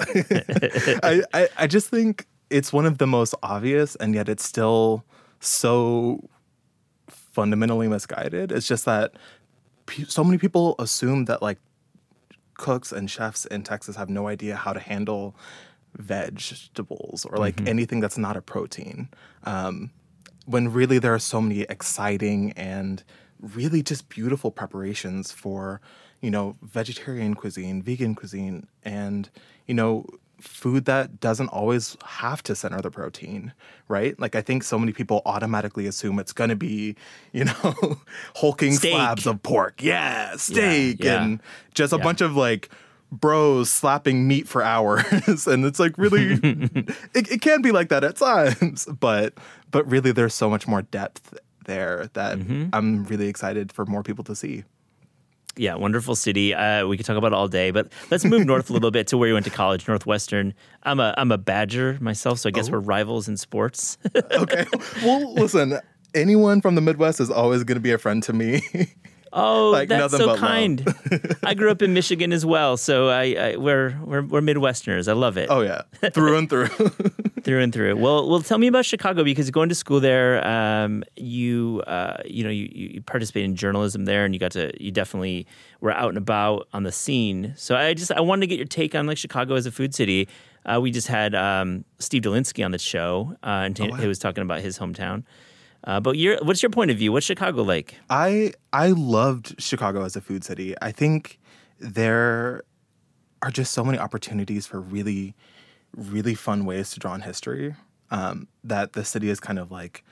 I, 1.02 1.22
I 1.34 1.48
I 1.58 1.66
just 1.66 1.88
think 1.88 2.26
it's 2.50 2.72
one 2.72 2.86
of 2.86 2.98
the 2.98 3.06
most 3.06 3.34
obvious, 3.42 3.96
and 3.96 4.14
yet 4.14 4.28
it's 4.28 4.44
still 4.44 5.04
so 5.40 6.28
fundamentally 7.08 7.88
misguided. 7.88 8.52
It's 8.52 8.68
just 8.68 8.84
that 8.84 9.14
so 10.06 10.22
many 10.22 10.38
people 10.38 10.76
assume 10.78 11.24
that 11.24 11.42
like 11.42 11.58
cooks 12.54 12.92
and 12.92 13.10
chefs 13.10 13.44
in 13.46 13.64
Texas 13.64 13.96
have 13.96 14.08
no 14.08 14.28
idea 14.28 14.54
how 14.54 14.72
to 14.72 14.78
handle 14.78 15.34
vegetables 15.96 17.24
or 17.24 17.36
like 17.36 17.56
mm-hmm. 17.56 17.68
anything 17.68 18.00
that's 18.00 18.18
not 18.18 18.36
a 18.36 18.42
protein. 18.42 19.08
Um, 19.44 19.90
when 20.46 20.72
really 20.72 20.98
there 20.98 21.14
are 21.14 21.20
so 21.20 21.40
many 21.40 21.62
exciting 21.62 22.52
and 22.52 23.02
really 23.40 23.82
just 23.82 24.08
beautiful 24.08 24.50
preparations 24.50 25.32
for, 25.32 25.80
you 26.20 26.30
know, 26.30 26.56
vegetarian 26.62 27.34
cuisine, 27.34 27.82
vegan 27.82 28.14
cuisine, 28.14 28.66
and, 28.84 29.30
you 29.66 29.74
know, 29.74 30.06
food 30.40 30.84
that 30.86 31.20
doesn't 31.20 31.48
always 31.48 31.96
have 32.04 32.42
to 32.42 32.54
center 32.54 32.80
the 32.80 32.90
protein, 32.90 33.52
right? 33.88 34.18
Like 34.18 34.34
I 34.34 34.42
think 34.42 34.64
so 34.64 34.78
many 34.78 34.92
people 34.92 35.22
automatically 35.24 35.86
assume 35.86 36.18
it's 36.18 36.32
going 36.32 36.50
to 36.50 36.56
be, 36.56 36.96
you 37.32 37.44
know, 37.44 37.98
hulking 38.36 38.74
steak. 38.74 38.92
slabs 38.92 39.26
of 39.26 39.42
pork. 39.42 39.82
Yeah, 39.82 40.36
steak 40.36 41.02
yeah, 41.02 41.12
yeah. 41.12 41.24
and 41.24 41.42
just 41.74 41.92
a 41.92 41.96
yeah. 41.96 42.02
bunch 42.02 42.20
of 42.20 42.36
like 42.36 42.70
bros 43.12 43.70
slapping 43.70 44.26
meat 44.26 44.48
for 44.48 44.62
hours 44.62 45.46
and 45.46 45.66
it's 45.66 45.78
like 45.78 45.96
really 45.98 46.32
it, 47.14 47.30
it 47.30 47.40
can 47.42 47.60
be 47.60 47.70
like 47.70 47.90
that 47.90 48.02
at 48.02 48.16
times 48.16 48.86
but 49.00 49.34
but 49.70 49.88
really 49.88 50.12
there's 50.12 50.34
so 50.34 50.48
much 50.48 50.66
more 50.66 50.82
depth 50.82 51.38
there 51.66 52.08
that 52.14 52.38
mm-hmm. 52.38 52.68
i'm 52.72 53.04
really 53.04 53.28
excited 53.28 53.70
for 53.70 53.84
more 53.84 54.02
people 54.02 54.24
to 54.24 54.34
see 54.34 54.64
yeah, 55.54 55.74
wonderful 55.74 56.14
city. 56.14 56.54
Uh, 56.54 56.86
we 56.86 56.96
could 56.96 57.04
talk 57.04 57.18
about 57.18 57.32
it 57.32 57.34
all 57.34 57.46
day, 57.46 57.72
but 57.72 57.92
let's 58.10 58.24
move 58.24 58.46
north 58.46 58.70
a 58.70 58.72
little 58.72 58.90
bit 58.90 59.08
to 59.08 59.18
where 59.18 59.28
you 59.28 59.34
went 59.34 59.44
to 59.44 59.50
college, 59.50 59.86
Northwestern. 59.86 60.54
I'm 60.84 60.98
a 60.98 61.12
I'm 61.18 61.30
a 61.30 61.36
Badger 61.36 61.98
myself, 62.00 62.38
so 62.38 62.48
I 62.48 62.52
guess 62.52 62.70
oh. 62.70 62.72
we're 62.72 62.78
rivals 62.78 63.28
in 63.28 63.36
sports. 63.36 63.98
okay. 64.16 64.64
Well, 65.04 65.34
listen, 65.34 65.78
anyone 66.14 66.62
from 66.62 66.74
the 66.74 66.80
Midwest 66.80 67.20
is 67.20 67.30
always 67.30 67.64
going 67.64 67.76
to 67.76 67.82
be 67.82 67.92
a 67.92 67.98
friend 67.98 68.22
to 68.22 68.32
me. 68.32 68.62
Oh, 69.34 69.70
like 69.70 69.88
that's 69.88 70.14
so 70.14 70.36
kind. 70.36 70.86
I 71.42 71.54
grew 71.54 71.70
up 71.70 71.80
in 71.80 71.94
Michigan 71.94 72.32
as 72.32 72.44
well, 72.44 72.76
so 72.76 73.08
I, 73.08 73.34
I, 73.38 73.56
we're 73.56 73.98
we're 74.04 74.22
we're 74.22 74.40
Midwesterners. 74.42 75.08
I 75.08 75.14
love 75.14 75.38
it. 75.38 75.48
Oh 75.50 75.62
yeah, 75.62 75.82
through 76.10 76.36
and 76.36 76.50
through, 76.50 76.66
through 77.42 77.60
and 77.60 77.72
through. 77.72 77.96
Well, 77.96 78.28
well, 78.28 78.40
tell 78.42 78.58
me 78.58 78.66
about 78.66 78.84
Chicago 78.84 79.24
because 79.24 79.50
going 79.50 79.70
to 79.70 79.74
school 79.74 80.00
there, 80.00 80.46
um, 80.46 81.02
you 81.16 81.82
uh, 81.86 82.18
you 82.26 82.44
know 82.44 82.50
you 82.50 82.68
you 82.72 83.00
participated 83.00 83.48
in 83.48 83.56
journalism 83.56 84.04
there, 84.04 84.26
and 84.26 84.34
you 84.34 84.38
got 84.38 84.52
to 84.52 84.70
you 84.82 84.90
definitely 84.90 85.46
were 85.80 85.92
out 85.92 86.10
and 86.10 86.18
about 86.18 86.68
on 86.74 86.82
the 86.82 86.92
scene. 86.92 87.54
So 87.56 87.74
I 87.74 87.94
just 87.94 88.12
I 88.12 88.20
wanted 88.20 88.42
to 88.42 88.46
get 88.48 88.58
your 88.58 88.66
take 88.66 88.94
on 88.94 89.06
like 89.06 89.16
Chicago 89.16 89.54
as 89.54 89.64
a 89.64 89.72
food 89.72 89.94
city. 89.94 90.28
Uh, 90.66 90.78
we 90.80 90.90
just 90.90 91.08
had 91.08 91.34
um, 91.34 91.84
Steve 91.98 92.22
Dolinsky 92.22 92.64
on 92.64 92.70
the 92.70 92.78
show, 92.78 93.34
uh, 93.42 93.64
and 93.64 93.80
oh, 93.80 93.88
wow. 93.88 93.96
he 93.96 94.06
was 94.06 94.18
talking 94.18 94.42
about 94.42 94.60
his 94.60 94.78
hometown. 94.78 95.24
Uh, 95.84 96.00
but 96.00 96.16
what's 96.42 96.62
your 96.62 96.70
point 96.70 96.90
of 96.90 96.96
view? 96.96 97.12
What's 97.12 97.26
Chicago 97.26 97.62
like? 97.62 97.96
I 98.08 98.52
I 98.72 98.88
loved 98.88 99.60
Chicago 99.60 100.04
as 100.04 100.16
a 100.16 100.20
food 100.20 100.44
city. 100.44 100.74
I 100.80 100.92
think 100.92 101.38
there 101.78 102.62
are 103.42 103.50
just 103.50 103.72
so 103.72 103.84
many 103.84 103.98
opportunities 103.98 104.66
for 104.66 104.80
really, 104.80 105.34
really 105.96 106.34
fun 106.34 106.64
ways 106.64 106.90
to 106.90 107.00
draw 107.00 107.12
on 107.12 107.22
history 107.22 107.74
um, 108.10 108.46
that 108.62 108.92
the 108.92 109.04
city 109.04 109.28
is 109.28 109.40
kind 109.40 109.58
of 109.58 109.72
like 109.72 110.04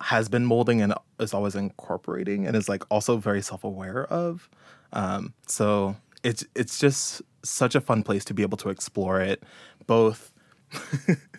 has 0.00 0.28
been 0.28 0.44
molding 0.44 0.82
and 0.82 0.92
is 1.20 1.32
always 1.32 1.54
incorporating 1.54 2.46
and 2.46 2.56
is 2.56 2.68
like 2.68 2.82
also 2.90 3.16
very 3.16 3.40
self 3.40 3.62
aware 3.62 4.04
of. 4.06 4.50
Um, 4.92 5.34
so 5.46 5.96
it's 6.24 6.44
it's 6.56 6.78
just 6.78 7.22
such 7.44 7.74
a 7.74 7.80
fun 7.80 8.02
place 8.02 8.24
to 8.26 8.34
be 8.34 8.42
able 8.42 8.58
to 8.58 8.70
explore 8.70 9.20
it, 9.20 9.42
both. 9.86 10.32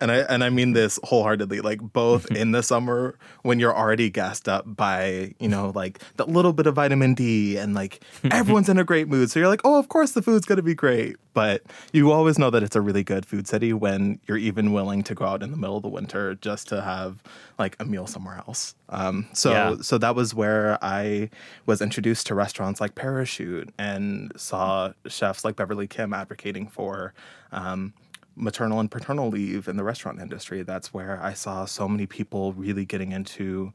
and 0.00 0.10
I 0.10 0.18
and 0.18 0.44
I 0.44 0.50
mean 0.50 0.72
this 0.72 0.98
wholeheartedly. 1.04 1.60
Like 1.60 1.80
both 1.80 2.30
in 2.30 2.52
the 2.52 2.62
summer 2.62 3.16
when 3.42 3.58
you're 3.58 3.74
already 3.74 4.10
gassed 4.10 4.48
up 4.48 4.64
by 4.66 5.34
you 5.38 5.48
know 5.48 5.72
like 5.74 6.00
that 6.16 6.28
little 6.28 6.52
bit 6.52 6.66
of 6.66 6.74
vitamin 6.74 7.14
D 7.14 7.56
and 7.56 7.74
like 7.74 8.02
everyone's 8.30 8.68
in 8.68 8.78
a 8.78 8.84
great 8.84 9.08
mood, 9.08 9.30
so 9.30 9.38
you're 9.40 9.48
like, 9.48 9.62
oh, 9.64 9.78
of 9.78 9.88
course 9.88 10.12
the 10.12 10.22
food's 10.22 10.46
gonna 10.46 10.62
be 10.62 10.74
great. 10.74 11.16
But 11.32 11.62
you 11.92 12.12
always 12.12 12.38
know 12.38 12.50
that 12.50 12.62
it's 12.62 12.76
a 12.76 12.80
really 12.80 13.02
good 13.02 13.26
food 13.26 13.48
city 13.48 13.72
when 13.72 14.20
you're 14.26 14.38
even 14.38 14.72
willing 14.72 15.02
to 15.04 15.14
go 15.14 15.24
out 15.24 15.42
in 15.42 15.50
the 15.50 15.56
middle 15.56 15.76
of 15.76 15.82
the 15.82 15.88
winter 15.88 16.36
just 16.36 16.68
to 16.68 16.80
have 16.80 17.22
like 17.58 17.76
a 17.80 17.84
meal 17.84 18.06
somewhere 18.06 18.42
else. 18.46 18.74
Um, 18.88 19.26
so 19.32 19.50
yeah. 19.50 19.76
so 19.80 19.98
that 19.98 20.14
was 20.14 20.34
where 20.34 20.78
I 20.82 21.30
was 21.66 21.80
introduced 21.80 22.26
to 22.28 22.34
restaurants 22.34 22.80
like 22.80 22.94
Parachute 22.94 23.70
and 23.78 24.32
saw 24.36 24.92
chefs 25.06 25.44
like 25.44 25.56
Beverly 25.56 25.86
Kim 25.86 26.12
advocating 26.12 26.68
for. 26.68 27.14
Um, 27.52 27.94
maternal 28.36 28.80
and 28.80 28.90
paternal 28.90 29.28
leave 29.28 29.68
in 29.68 29.76
the 29.76 29.84
restaurant 29.84 30.20
industry. 30.20 30.62
That's 30.62 30.92
where 30.92 31.20
I 31.22 31.34
saw 31.34 31.64
so 31.64 31.88
many 31.88 32.06
people 32.06 32.52
really 32.52 32.84
getting 32.84 33.12
into 33.12 33.72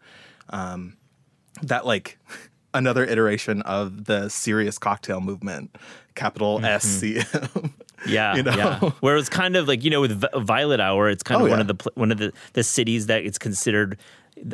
um, 0.49 0.97
that 1.61 1.85
like 1.85 2.17
another 2.73 3.03
iteration 3.05 3.61
of 3.63 4.05
the 4.05 4.29
serious 4.29 4.77
cocktail 4.77 5.21
movement, 5.21 5.77
capital 6.15 6.63
S 6.63 6.83
C 6.83 7.19
M. 7.33 7.73
Yeah, 8.07 8.35
You 8.37 8.43
know? 8.43 8.55
yeah. 8.55 8.79
Where 9.01 9.17
it's 9.17 9.27
kind 9.27 9.57
of 9.57 9.67
like 9.67 9.83
you 9.83 9.89
know 9.89 9.99
with 9.99 10.21
Vi- 10.21 10.39
Violet 10.39 10.79
Hour, 10.79 11.09
it's 11.09 11.21
kind 11.21 11.41
Oh, 11.41 11.45
of 11.45 11.49
one 11.49 11.57
yeah. 11.59 11.61
of 11.61 11.67
the 11.67 11.75
pl- 11.75 11.91
one 11.95 12.11
of 12.13 12.17
the 12.17 12.31
the 12.53 12.63
cities 12.63 13.07
that 13.07 13.25
it's 13.25 13.37
considered 13.37 13.97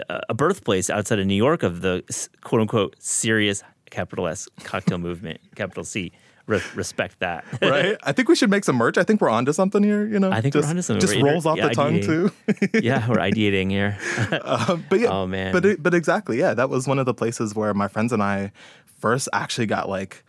a 0.10 0.34
birthplace 0.34 0.90
outside 0.90 1.20
of 1.20 1.28
New 1.28 1.36
York 1.36 1.62
of 1.62 1.82
the 1.82 2.04
quote 2.44 2.62
unquote 2.62 2.96
serious 2.98 3.62
capital 3.92 4.28
S 4.28 4.48
cocktail 4.64 4.98
movement, 5.08 5.40
capital 5.56 5.84
C. 5.84 6.12
Re- 6.48 6.62
respect 6.76 7.20
that. 7.20 7.44
right? 7.62 7.98
I 8.04 8.12
think 8.12 8.30
we 8.30 8.36
should 8.36 8.52
make 8.52 8.64
some 8.64 8.76
merch. 8.76 8.98
I 8.98 9.04
think 9.04 9.20
we're 9.20 9.30
onto 9.30 9.52
something 9.52 9.82
here. 9.82 10.06
You 10.06 10.20
know, 10.20 10.32
I 10.32 10.42
think 10.42 10.54
we're 10.54 10.62
just, 10.62 10.70
onto 10.70 10.82
something. 10.84 11.02
Just 11.02 11.16
We're 11.16 11.32
rolls 11.32 11.46
off 11.46 11.58
the 11.58 11.70
tongue 11.70 12.02
too. 12.02 12.32
yeah, 12.82 13.08
we're 13.10 13.16
ideating 13.32 13.72
here. 13.72 13.98
Um, 14.44 14.86
but 14.90 15.00
yeah, 15.00 15.10
Oh, 15.10 15.26
man. 15.26 15.54
But 15.54 15.82
but 15.82 15.94
exactly, 15.94 16.38
yeah. 16.38 16.54
That 16.54 16.70
was 16.70 16.88
one 16.88 17.00
of 17.00 17.06
the 17.06 17.14
places 17.14 17.56
where 17.56 17.74
my 17.74 17.88
friends 17.88 18.14
and 18.14 18.22
I 18.22 18.52
first 19.00 19.28
actually 19.34 19.66
got 19.68 19.90
like 19.90 20.24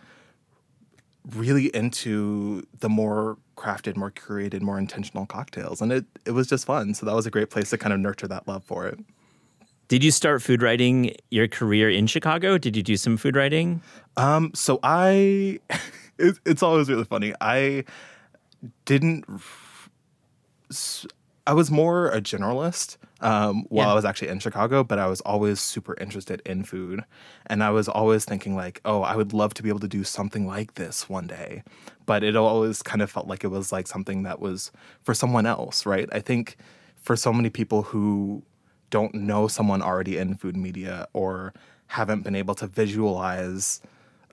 really 1.34 1.66
into 1.74 2.62
the 2.80 2.88
more 2.88 3.36
crafted, 3.56 3.96
more 3.96 4.10
curated, 4.10 4.62
more 4.62 4.78
intentional 4.78 5.26
cocktails, 5.26 5.82
and 5.82 5.92
it 5.92 6.04
it 6.24 6.30
was 6.30 6.46
just 6.46 6.64
fun. 6.64 6.94
So 6.94 7.04
that 7.04 7.14
was 7.14 7.26
a 7.26 7.30
great 7.30 7.50
place 7.50 7.70
to 7.70 7.78
kind 7.78 7.92
of 7.92 8.00
nurture 8.00 8.28
that 8.28 8.48
love 8.48 8.64
for 8.64 8.86
it. 8.86 8.98
Did 9.88 10.02
you 10.02 10.10
start 10.10 10.42
food 10.42 10.62
writing 10.62 11.14
your 11.30 11.46
career 11.46 11.88
in 11.88 12.08
Chicago? 12.08 12.58
Did 12.58 12.76
you 12.76 12.82
do 12.82 12.96
some 12.96 13.16
food 13.16 13.36
writing? 13.36 13.82
Um, 14.16 14.50
so 14.52 14.80
I, 14.82 15.60
it, 16.18 16.38
it's 16.44 16.62
always 16.62 16.88
really 16.88 17.04
funny. 17.04 17.34
I 17.40 17.84
didn't. 18.84 19.24
I 21.46 21.52
was 21.52 21.70
more 21.70 22.08
a 22.08 22.20
generalist 22.20 22.96
um, 23.20 23.66
while 23.68 23.86
Yeah. 23.86 23.92
I 23.92 23.94
was 23.94 24.04
actually 24.04 24.28
in 24.28 24.40
Chicago, 24.40 24.82
but 24.82 24.98
I 24.98 25.06
was 25.06 25.20
always 25.20 25.60
super 25.60 25.94
interested 26.00 26.42
in 26.44 26.64
food, 26.64 27.04
and 27.46 27.62
I 27.62 27.70
was 27.70 27.88
always 27.88 28.24
thinking 28.24 28.56
like, 28.56 28.80
oh, 28.84 29.02
I 29.02 29.14
would 29.14 29.32
love 29.32 29.54
to 29.54 29.62
be 29.62 29.68
able 29.68 29.78
to 29.80 29.88
do 29.88 30.02
something 30.02 30.46
like 30.46 30.74
this 30.74 31.08
one 31.08 31.28
day, 31.28 31.62
but 32.04 32.24
it 32.24 32.34
always 32.34 32.82
kind 32.82 33.00
of 33.00 33.10
felt 33.10 33.28
like 33.28 33.44
it 33.44 33.48
was 33.48 33.70
like 33.70 33.86
something 33.86 34.24
that 34.24 34.40
was 34.40 34.72
for 35.04 35.14
someone 35.14 35.46
else, 35.46 35.86
right? 35.86 36.08
I 36.10 36.18
think 36.18 36.56
for 36.96 37.14
so 37.14 37.32
many 37.32 37.48
people 37.48 37.82
who 37.82 38.42
don't 38.90 39.14
know 39.14 39.46
someone 39.46 39.82
already 39.82 40.18
in 40.18 40.34
food 40.36 40.56
media 40.56 41.06
or 41.12 41.54
haven't 41.88 42.22
been 42.22 42.34
able 42.34 42.56
to 42.56 42.66
visualize 42.66 43.80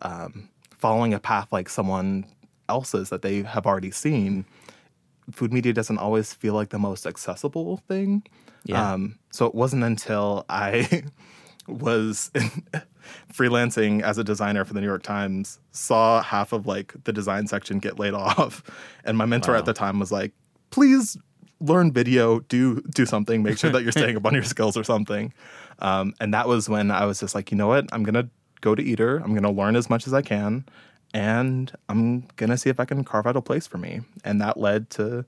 um, 0.02 0.50
following 0.84 1.14
a 1.14 1.20
path 1.20 1.48
like 1.50 1.70
someone 1.70 2.26
else's 2.68 3.08
that 3.10 3.22
they 3.22 3.42
have 3.44 3.66
already 3.66 3.90
seen, 3.90 4.46
food 5.32 5.54
media 5.54 5.72
doesn't 5.72 5.98
always 5.98 6.34
feel 6.34 6.54
like 6.54 6.72
the 6.72 6.78
most 6.78 7.08
accessible 7.08 7.78
thing. 7.88 8.22
Yeah. 8.66 8.92
Um, 8.92 9.18
so 9.32 9.46
it 9.46 9.56
wasn't 9.56 9.86
until 9.86 10.44
I 10.50 11.04
was 11.70 12.32
freelancing 13.34 14.02
as 14.02 14.18
a 14.18 14.26
designer 14.26 14.66
for 14.66 14.74
the 14.74 14.82
New 14.82 14.88
York 14.88 15.04
Times, 15.04 15.58
saw 15.72 16.22
half 16.22 16.52
of 16.52 16.68
like 16.68 16.94
the 17.06 17.14
design 17.14 17.48
section 17.48 17.80
get 17.80 17.98
laid 17.98 18.14
off, 18.28 18.62
and 19.06 19.18
my 19.18 19.26
mentor 19.26 19.54
Wow. 19.54 19.60
at 19.60 19.66
the 19.66 19.74
time 19.74 20.00
was 20.00 20.12
like, 20.12 20.34
"Please 20.70 21.18
learn 21.62 21.94
video, 21.94 22.42
do 22.42 22.82
do 22.94 23.06
something, 23.06 23.42
make 23.42 23.58
sure 23.58 23.72
that 23.72 23.84
you're 23.84 23.92
staying 23.94 24.18
up 24.18 24.26
on 24.26 24.34
your 24.34 24.44
skills 24.44 24.76
or 24.76 24.84
something." 24.84 25.34
Um, 25.80 26.14
and 26.20 26.34
that 26.34 26.50
was 26.50 26.68
when 26.68 26.92
I 26.92 27.06
was 27.06 27.22
just 27.22 27.36
like, 27.36 27.52
you 27.52 27.58
know 27.58 27.68
what, 27.68 27.86
I'm 27.94 28.04
gonna 28.04 28.28
go 28.64 28.74
to 28.74 28.82
Eater, 28.82 29.18
I'm 29.18 29.36
gonna 29.36 29.52
learn 29.52 29.76
as 29.76 29.90
much 29.90 30.08
as 30.08 30.14
I 30.14 30.22
can, 30.22 30.66
and 31.14 31.72
I'm 31.90 32.22
gonna 32.38 32.58
see 32.58 32.70
if 32.70 32.80
I 32.80 32.86
can 32.86 33.04
carve 33.04 33.28
out 33.28 33.36
a 33.36 33.42
place 33.42 33.68
for 33.68 33.78
me, 33.78 34.02
and 34.24 34.42
that 34.42 34.58
led 34.58 34.90
to 34.92 35.26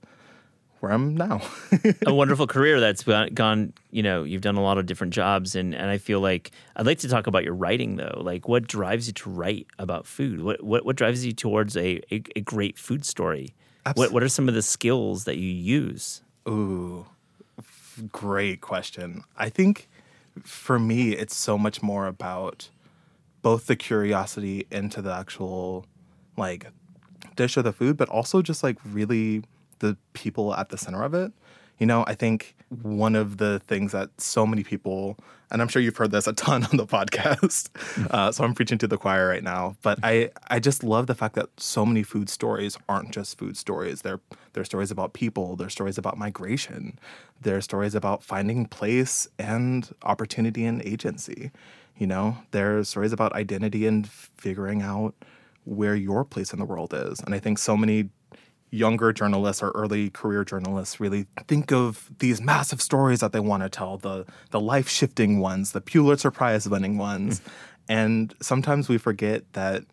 where 0.80 0.92
I'm 0.92 1.16
now. 1.16 1.40
a 2.06 2.14
wonderful 2.14 2.46
career 2.46 2.80
that's 2.80 3.04
gone, 3.34 3.72
you 3.90 4.02
know, 4.02 4.24
you've 4.24 4.42
done 4.42 4.56
a 4.56 4.62
lot 4.62 4.78
of 4.78 4.86
different 4.86 5.12
jobs. 5.12 5.54
And, 5.54 5.74
and 5.74 5.90
I 5.90 5.98
feel 5.98 6.20
like 6.20 6.50
I'd 6.76 6.86
like 6.86 6.98
to 7.00 7.08
talk 7.08 7.26
about 7.26 7.44
your 7.44 7.54
writing 7.54 7.96
though. 7.96 8.20
Like 8.22 8.46
what 8.46 8.68
drives 8.68 9.06
you 9.06 9.12
to 9.14 9.30
write 9.30 9.66
about 9.78 10.06
food? 10.06 10.42
What, 10.42 10.62
what, 10.62 10.84
what 10.84 10.96
drives 10.96 11.24
you 11.24 11.32
towards 11.32 11.76
a, 11.76 12.00
a, 12.12 12.22
a 12.36 12.40
great 12.40 12.78
food 12.78 13.04
story? 13.04 13.54
What, 13.94 14.12
what 14.12 14.22
are 14.22 14.28
some 14.28 14.48
of 14.48 14.54
the 14.54 14.62
skills 14.62 15.24
that 15.24 15.38
you 15.38 15.48
use? 15.48 16.22
Ooh, 16.48 17.06
great 18.12 18.60
question. 18.60 19.22
I 19.36 19.48
think 19.48 19.88
for 20.42 20.78
me, 20.78 21.12
it's 21.12 21.36
so 21.36 21.56
much 21.56 21.82
more 21.82 22.06
about 22.06 22.68
both 23.46 23.66
the 23.66 23.76
curiosity 23.76 24.66
into 24.72 25.00
the 25.00 25.14
actual 25.14 25.86
like 26.36 26.66
dish 27.36 27.56
or 27.56 27.62
the 27.62 27.72
food, 27.72 27.96
but 27.96 28.08
also 28.08 28.42
just 28.42 28.64
like 28.64 28.76
really 28.84 29.40
the 29.78 29.96
people 30.14 30.52
at 30.56 30.70
the 30.70 30.76
center 30.76 31.04
of 31.04 31.14
it. 31.14 31.30
You 31.78 31.86
know, 31.86 32.02
I 32.08 32.14
think 32.14 32.56
one 32.82 33.14
of 33.14 33.36
the 33.36 33.60
things 33.68 33.92
that 33.92 34.10
so 34.20 34.48
many 34.48 34.64
people, 34.64 35.16
and 35.52 35.62
I'm 35.62 35.68
sure 35.68 35.80
you've 35.80 35.96
heard 35.96 36.10
this 36.10 36.26
a 36.26 36.32
ton 36.32 36.64
on 36.64 36.76
the 36.76 36.86
podcast, 36.86 37.68
uh, 38.10 38.32
so 38.32 38.42
I'm 38.42 38.52
preaching 38.52 38.78
to 38.78 38.88
the 38.88 38.98
choir 38.98 39.28
right 39.28 39.44
now. 39.44 39.76
But 39.80 40.00
I, 40.02 40.30
I 40.48 40.58
just 40.58 40.82
love 40.82 41.06
the 41.06 41.14
fact 41.14 41.36
that 41.36 41.48
so 41.56 41.86
many 41.86 42.02
food 42.02 42.28
stories 42.28 42.76
aren't 42.88 43.12
just 43.12 43.38
food 43.38 43.56
stories. 43.56 44.02
They're 44.02 44.18
they're 44.54 44.64
stories 44.64 44.90
about 44.90 45.12
people. 45.12 45.54
They're 45.54 45.68
stories 45.68 45.98
about 45.98 46.18
migration. 46.18 46.98
They're 47.42 47.60
stories 47.60 47.94
about 47.94 48.24
finding 48.24 48.66
place 48.66 49.28
and 49.38 49.88
opportunity 50.02 50.64
and 50.64 50.82
agency. 50.82 51.52
You 51.98 52.06
know, 52.06 52.36
they're 52.50 52.84
stories 52.84 53.12
about 53.12 53.32
identity 53.32 53.86
and 53.86 54.08
figuring 54.08 54.82
out 54.82 55.14
where 55.64 55.94
your 55.94 56.24
place 56.24 56.52
in 56.52 56.58
the 56.58 56.64
world 56.64 56.92
is. 56.94 57.20
And 57.20 57.34
I 57.34 57.38
think 57.38 57.58
so 57.58 57.76
many 57.76 58.10
younger 58.70 59.12
journalists 59.12 59.62
or 59.62 59.70
early 59.70 60.10
career 60.10 60.44
journalists 60.44 61.00
really 61.00 61.26
think 61.46 61.72
of 61.72 62.10
these 62.18 62.40
massive 62.40 62.82
stories 62.82 63.20
that 63.20 63.32
they 63.32 63.40
want 63.40 63.62
to 63.62 63.68
tell 63.68 63.96
the 63.96 64.26
the 64.50 64.60
life 64.60 64.88
shifting 64.88 65.38
ones 65.38 65.70
the 65.72 65.80
Pulitzer 65.80 66.32
Prize 66.32 66.68
winning 66.68 66.98
ones 66.98 67.40
and 67.88 68.34
sometimes 68.42 68.88
we 68.88 68.98
forget 68.98 69.50
that 69.52 69.84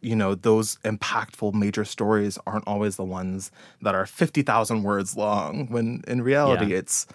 you 0.00 0.14
know 0.14 0.36
those 0.36 0.76
impactful 0.84 1.52
major 1.52 1.84
stories 1.84 2.38
aren't 2.46 2.66
always 2.66 2.94
the 2.94 3.04
ones 3.04 3.50
that 3.82 3.94
are 3.96 4.06
50,000 4.06 4.84
words 4.84 5.16
long 5.16 5.66
when 5.68 6.02
in 6.06 6.22
reality 6.22 6.66
Yeah. 6.70 6.78
it's 6.78 7.08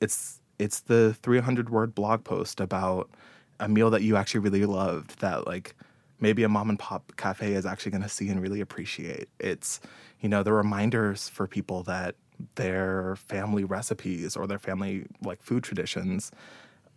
it's 0.00 0.40
it's 0.58 0.80
the 0.80 1.14
300 1.22 1.68
word 1.68 1.94
blog 1.94 2.24
post 2.24 2.58
about 2.58 3.10
a 3.60 3.68
meal 3.68 3.90
that 3.90 4.02
you 4.02 4.16
actually 4.16 4.40
really 4.40 4.64
loved 4.64 5.20
that 5.20 5.46
like 5.46 5.74
maybe 6.20 6.42
a 6.42 6.48
mom 6.48 6.68
and 6.68 6.78
pop 6.78 7.12
cafe 7.16 7.54
is 7.54 7.66
actually 7.66 7.92
going 7.92 8.02
to 8.02 8.08
see 8.08 8.28
and 8.28 8.42
really 8.42 8.60
appreciate. 8.60 9.28
It's 9.38 9.80
you 10.20 10.28
know 10.28 10.42
the 10.42 10.52
reminders 10.52 11.28
for 11.28 11.46
people 11.46 11.82
that 11.84 12.16
their 12.54 13.16
family 13.16 13.64
recipes 13.64 14.36
or 14.36 14.46
their 14.46 14.58
family 14.58 15.06
like 15.22 15.42
food 15.42 15.64
traditions 15.64 16.30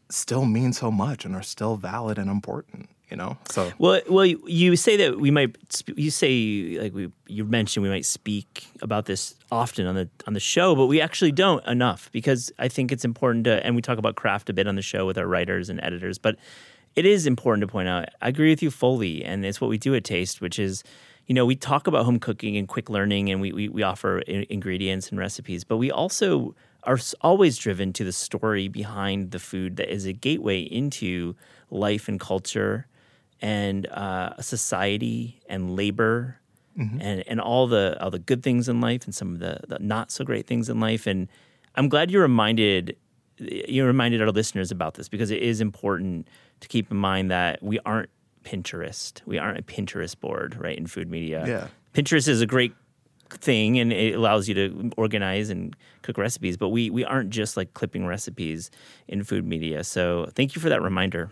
still 0.10 0.46
mean 0.46 0.74
so 0.74 0.92
much 0.92 1.26
and 1.26 1.36
are 1.36 1.42
still 1.42 1.78
valid 1.78 2.18
and 2.18 2.30
important 2.30 2.90
you 3.12 3.18
know 3.18 3.38
so 3.50 3.72
Well, 3.78 4.02
well, 4.10 4.26
you- 4.26 4.76
say 4.78 4.96
that 4.98 5.20
we 5.20 5.30
might. 5.32 5.56
You 5.96 6.10
say 6.10 6.78
like 6.82 6.94
we. 6.94 7.12
You 7.28 7.44
mentioned 7.46 7.84
we 7.84 7.90
might 7.90 8.06
speak 8.06 8.66
about 8.82 9.06
this 9.06 9.36
often 9.52 9.86
on 9.86 9.96
the 9.96 10.10
on 10.26 10.34
the 10.34 10.40
show, 10.40 10.76
but 10.76 10.88
we 10.88 11.02
actually 11.02 11.32
don't 11.34 11.64
enough 11.68 12.10
because 12.12 12.52
I 12.58 12.70
think 12.70 12.92
it's 12.92 13.06
important 13.06 13.44
to. 13.46 13.64
And 13.66 13.76
we 13.76 13.82
talk 13.82 13.98
about 13.98 14.16
craft 14.16 14.50
a 14.50 14.54
bit 14.54 14.66
on 14.66 14.76
the 14.76 14.82
show 14.82 15.06
with 15.06 15.18
our 15.18 15.28
writers 15.28 15.70
and 15.70 15.80
editors, 15.84 16.18
but 16.18 16.38
it 16.96 17.06
is 17.06 17.28
important 17.28 17.62
to 17.62 17.68
point 17.68 17.90
out. 17.90 18.06
I 18.22 18.30
agree 18.30 18.50
with 18.50 18.64
you 18.64 18.72
fully, 18.72 19.24
and 19.26 19.46
it's 19.46 19.60
what 19.62 19.70
we 19.70 19.78
do 19.78 19.94
at 19.94 20.04
Taste, 20.04 20.42
which 20.42 20.58
is. 20.58 20.84
You 21.28 21.36
know, 21.36 21.46
we 21.46 21.56
talk 21.56 21.88
about 21.88 22.04
home 22.04 22.20
cooking 22.20 22.58
and 22.58 22.68
quick 22.68 22.90
learning, 22.90 23.30
and 23.32 23.40
we, 23.40 23.54
we, 23.54 23.70
we 23.70 23.84
offer 23.84 24.20
ingredients 24.20 25.10
and 25.12 25.20
recipes, 25.20 25.64
but 25.64 25.78
we 25.78 25.90
also 25.90 26.56
are 26.84 26.98
always 27.22 27.58
driven 27.58 27.94
to 27.94 28.04
the 28.04 28.12
story 28.12 28.68
behind 28.68 29.32
the 29.32 29.40
food 29.40 29.78
that 29.78 29.94
is 29.94 30.06
a 30.06 30.12
gateway 30.14 30.62
into 30.62 31.36
life 31.70 32.10
and 32.10 32.20
culture 32.20 32.88
and 33.42 33.88
uh, 33.88 34.40
society 34.42 35.42
and 35.50 35.76
labor 35.76 36.38
and, 36.78 37.24
and 37.28 37.42
all 37.42 37.68
the 37.68 38.02
all 38.02 38.10
the 38.10 38.18
good 38.20 38.42
things 38.44 38.70
in 38.70 38.80
life 38.82 39.04
and 39.06 39.14
some 39.14 39.34
of 39.34 39.40
the, 39.40 39.60
the 39.68 39.78
not 39.80 40.10
so 40.10 40.24
great 40.24 40.48
things 40.48 40.70
in 40.70 40.80
life. 40.80 41.06
And 41.06 41.28
I'm 41.76 41.90
glad 41.90 42.10
you 42.10 42.20
reminded 42.22 42.96
you 43.38 43.86
reminded 43.86 44.22
our 44.22 44.32
listeners 44.32 44.72
about 44.72 44.94
this 44.96 45.10
because 45.10 45.32
it 45.32 45.42
is 45.42 45.62
important 45.62 46.28
to 46.62 46.68
keep 46.68 46.90
in 46.90 46.98
mind 46.98 47.30
that 47.30 47.62
we 47.62 47.78
aren't 47.86 48.10
Pinterest. 48.44 49.22
We 49.26 49.38
aren't 49.38 49.60
a 49.60 49.64
Pinterest 49.64 50.20
board, 50.20 50.56
right? 50.60 50.78
In 50.78 50.88
food 50.88 51.10
media, 51.10 51.46
Yeah. 51.46 51.68
Pinterest 51.94 52.28
is 52.28 52.42
a 52.42 52.48
great 52.48 52.74
thing 53.30 53.78
and 53.80 53.94
it 53.94 54.16
allows 54.16 54.48
you 54.48 54.54
to 54.56 54.92
organize 54.98 55.50
and 55.50 55.74
cook 56.02 56.18
recipes 56.18 56.58
but 56.58 56.68
we 56.68 56.90
we 56.90 57.06
aren't 57.06 57.30
just 57.30 57.56
like 57.56 57.74
clipping 57.74 58.06
recipes 58.06 58.70
in 59.08 59.24
food 59.24 59.46
media 59.48 59.86
so 59.86 60.28
thank 60.36 60.54
you 60.54 60.62
for 60.62 60.68
that 60.68 60.82
reminder 60.82 61.32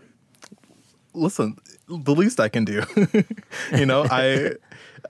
listen, 1.14 1.58
the 1.88 2.16
least 2.16 2.40
I 2.40 2.50
can 2.50 2.66
do. 2.66 2.84
you 3.76 3.86
know, 3.86 4.06
I, 4.10 4.54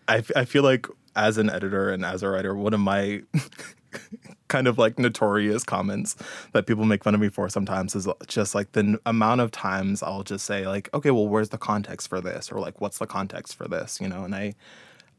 I 0.07 0.23
I 0.35 0.45
feel 0.45 0.63
like 0.63 0.87
as 1.15 1.37
an 1.37 1.49
editor 1.49 1.89
and 1.89 2.05
as 2.05 2.23
a 2.23 2.29
writer, 2.29 2.55
one 2.55 2.73
of 2.73 2.79
my 2.79 3.21
kind 4.47 4.67
of 4.67 4.77
like 4.77 4.99
notorious 4.99 5.63
comments 5.63 6.15
that 6.53 6.65
people 6.65 6.85
make 6.85 7.03
fun 7.03 7.15
of 7.15 7.21
me 7.21 7.29
for 7.29 7.49
sometimes 7.49 7.95
is 7.95 8.07
just 8.27 8.55
like 8.55 8.71
the 8.73 8.81
n- 8.81 8.97
amount 9.05 9.41
of 9.41 9.51
times 9.51 10.03
I'll 10.03 10.23
just 10.23 10.45
say 10.45 10.67
like, 10.67 10.89
okay, 10.93 11.11
well, 11.11 11.27
where's 11.27 11.49
the 11.49 11.57
context 11.57 12.07
for 12.07 12.21
this, 12.21 12.51
or 12.51 12.59
like, 12.59 12.81
what's 12.81 12.99
the 12.99 13.07
context 13.07 13.55
for 13.55 13.67
this, 13.67 13.99
you 14.01 14.07
know? 14.07 14.23
And 14.23 14.35
I, 14.35 14.55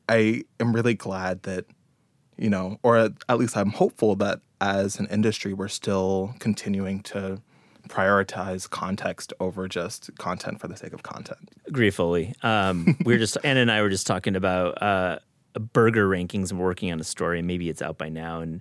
I 0.08 0.44
am 0.58 0.74
really 0.74 0.94
glad 0.94 1.42
that, 1.44 1.66
you 2.36 2.50
know, 2.50 2.78
or 2.82 2.96
at 2.96 3.12
at 3.28 3.38
least 3.38 3.56
I'm 3.56 3.70
hopeful 3.70 4.16
that 4.16 4.40
as 4.60 4.98
an 4.98 5.06
industry, 5.10 5.52
we're 5.52 5.68
still 5.68 6.34
continuing 6.38 7.00
to 7.00 7.40
prioritize 7.90 8.70
context 8.70 9.32
over 9.40 9.68
just 9.68 10.16
content 10.18 10.60
for 10.60 10.68
the 10.68 10.76
sake 10.76 10.92
of 10.92 11.02
content. 11.02 11.50
Agree 11.66 11.90
fully. 11.90 12.34
Um, 12.42 12.96
we 13.04 13.12
were 13.14 13.18
just 13.18 13.36
Anna 13.44 13.60
and 13.60 13.70
I 13.70 13.82
were 13.82 13.90
just 13.90 14.06
talking 14.06 14.36
about 14.36 14.80
uh, 14.80 15.18
burger 15.58 16.08
rankings 16.08 16.50
and 16.50 16.60
working 16.60 16.92
on 16.92 17.00
a 17.00 17.04
story. 17.04 17.38
And 17.38 17.46
maybe 17.46 17.68
it's 17.68 17.82
out 17.82 17.98
by 17.98 18.08
now, 18.08 18.40
and 18.40 18.60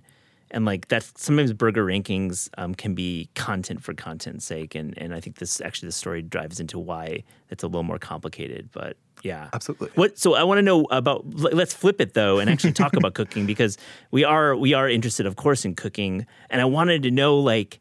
and 0.50 0.64
like 0.64 0.88
that's 0.88 1.12
sometimes 1.16 1.52
burger 1.52 1.84
rankings 1.84 2.48
um, 2.58 2.74
can 2.74 2.94
be 2.94 3.30
content 3.34 3.82
for 3.82 3.94
content's 3.94 4.44
sake, 4.44 4.74
and 4.74 4.96
and 4.98 5.14
I 5.14 5.20
think 5.20 5.38
this 5.38 5.60
actually 5.60 5.88
the 5.88 5.92
story 5.92 6.22
drives 6.22 6.60
into 6.60 6.78
why 6.78 7.22
it's 7.48 7.62
a 7.62 7.66
little 7.66 7.84
more 7.84 7.98
complicated, 7.98 8.68
but. 8.72 8.96
Yeah, 9.22 9.50
absolutely. 9.52 9.90
What? 9.96 10.18
So 10.18 10.34
I 10.34 10.44
want 10.44 10.56
to 10.56 10.62
know 10.62 10.86
about. 10.90 11.28
Let's 11.28 11.74
flip 11.74 12.00
it 12.00 12.14
though, 12.14 12.38
and 12.38 12.48
actually 12.48 12.72
talk 12.72 12.96
about 12.96 13.12
cooking 13.20 13.44
because 13.44 13.76
we 14.10 14.24
are 14.24 14.56
we 14.56 14.72
are 14.72 14.88
interested, 14.88 15.26
of 15.26 15.36
course, 15.36 15.66
in 15.66 15.74
cooking, 15.74 16.26
and 16.48 16.62
I 16.62 16.64
wanted 16.64 17.02
to 17.02 17.10
know 17.10 17.38
like, 17.38 17.80